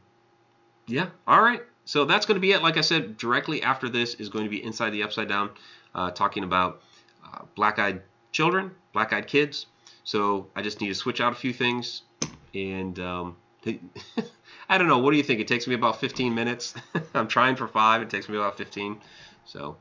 [0.88, 1.08] yeah.
[1.28, 1.62] All right.
[1.86, 2.62] So that's going to be it.
[2.62, 5.50] Like I said, directly after this is going to be Inside the Upside Down,
[5.94, 6.82] uh, talking about
[7.26, 8.02] uh, black-eyed
[8.32, 9.68] children, black-eyed kids.
[10.04, 12.02] So I just need to switch out a few things,
[12.54, 13.36] and um,
[14.70, 15.00] I don't know.
[15.00, 15.40] What do you think?
[15.40, 16.74] It takes me about 15 minutes.
[17.14, 18.02] I'm trying for five.
[18.02, 19.00] It takes me about 15.
[19.46, 19.78] So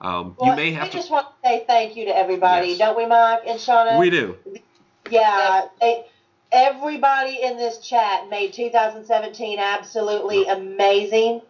[0.00, 0.96] um, Well, you may have we to.
[0.96, 2.78] just want to say thank you to everybody, Yes.
[2.78, 3.98] don't we, Mike and Shauna?
[3.98, 4.36] We do.
[5.10, 6.04] Yeah, they,
[6.50, 11.42] everybody in this chat made 2017 absolutely amazing,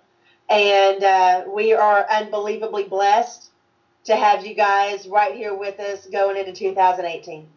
[0.48, 3.50] and uh, we are unbelievably blessed
[4.04, 7.48] to have you guys right here with us going into 2018.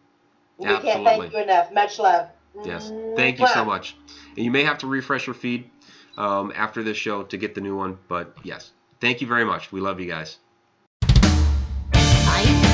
[0.58, 1.72] We can't thank you enough.
[1.72, 2.28] Much love.
[2.64, 2.92] Yes.
[3.16, 3.96] Thank you so much.
[4.36, 5.70] And you may have to refresh your feed
[6.16, 7.98] um, after this show to get the new one.
[8.08, 9.72] But yes, thank you very much.
[9.72, 10.38] We love you guys.
[12.32, 12.70] I,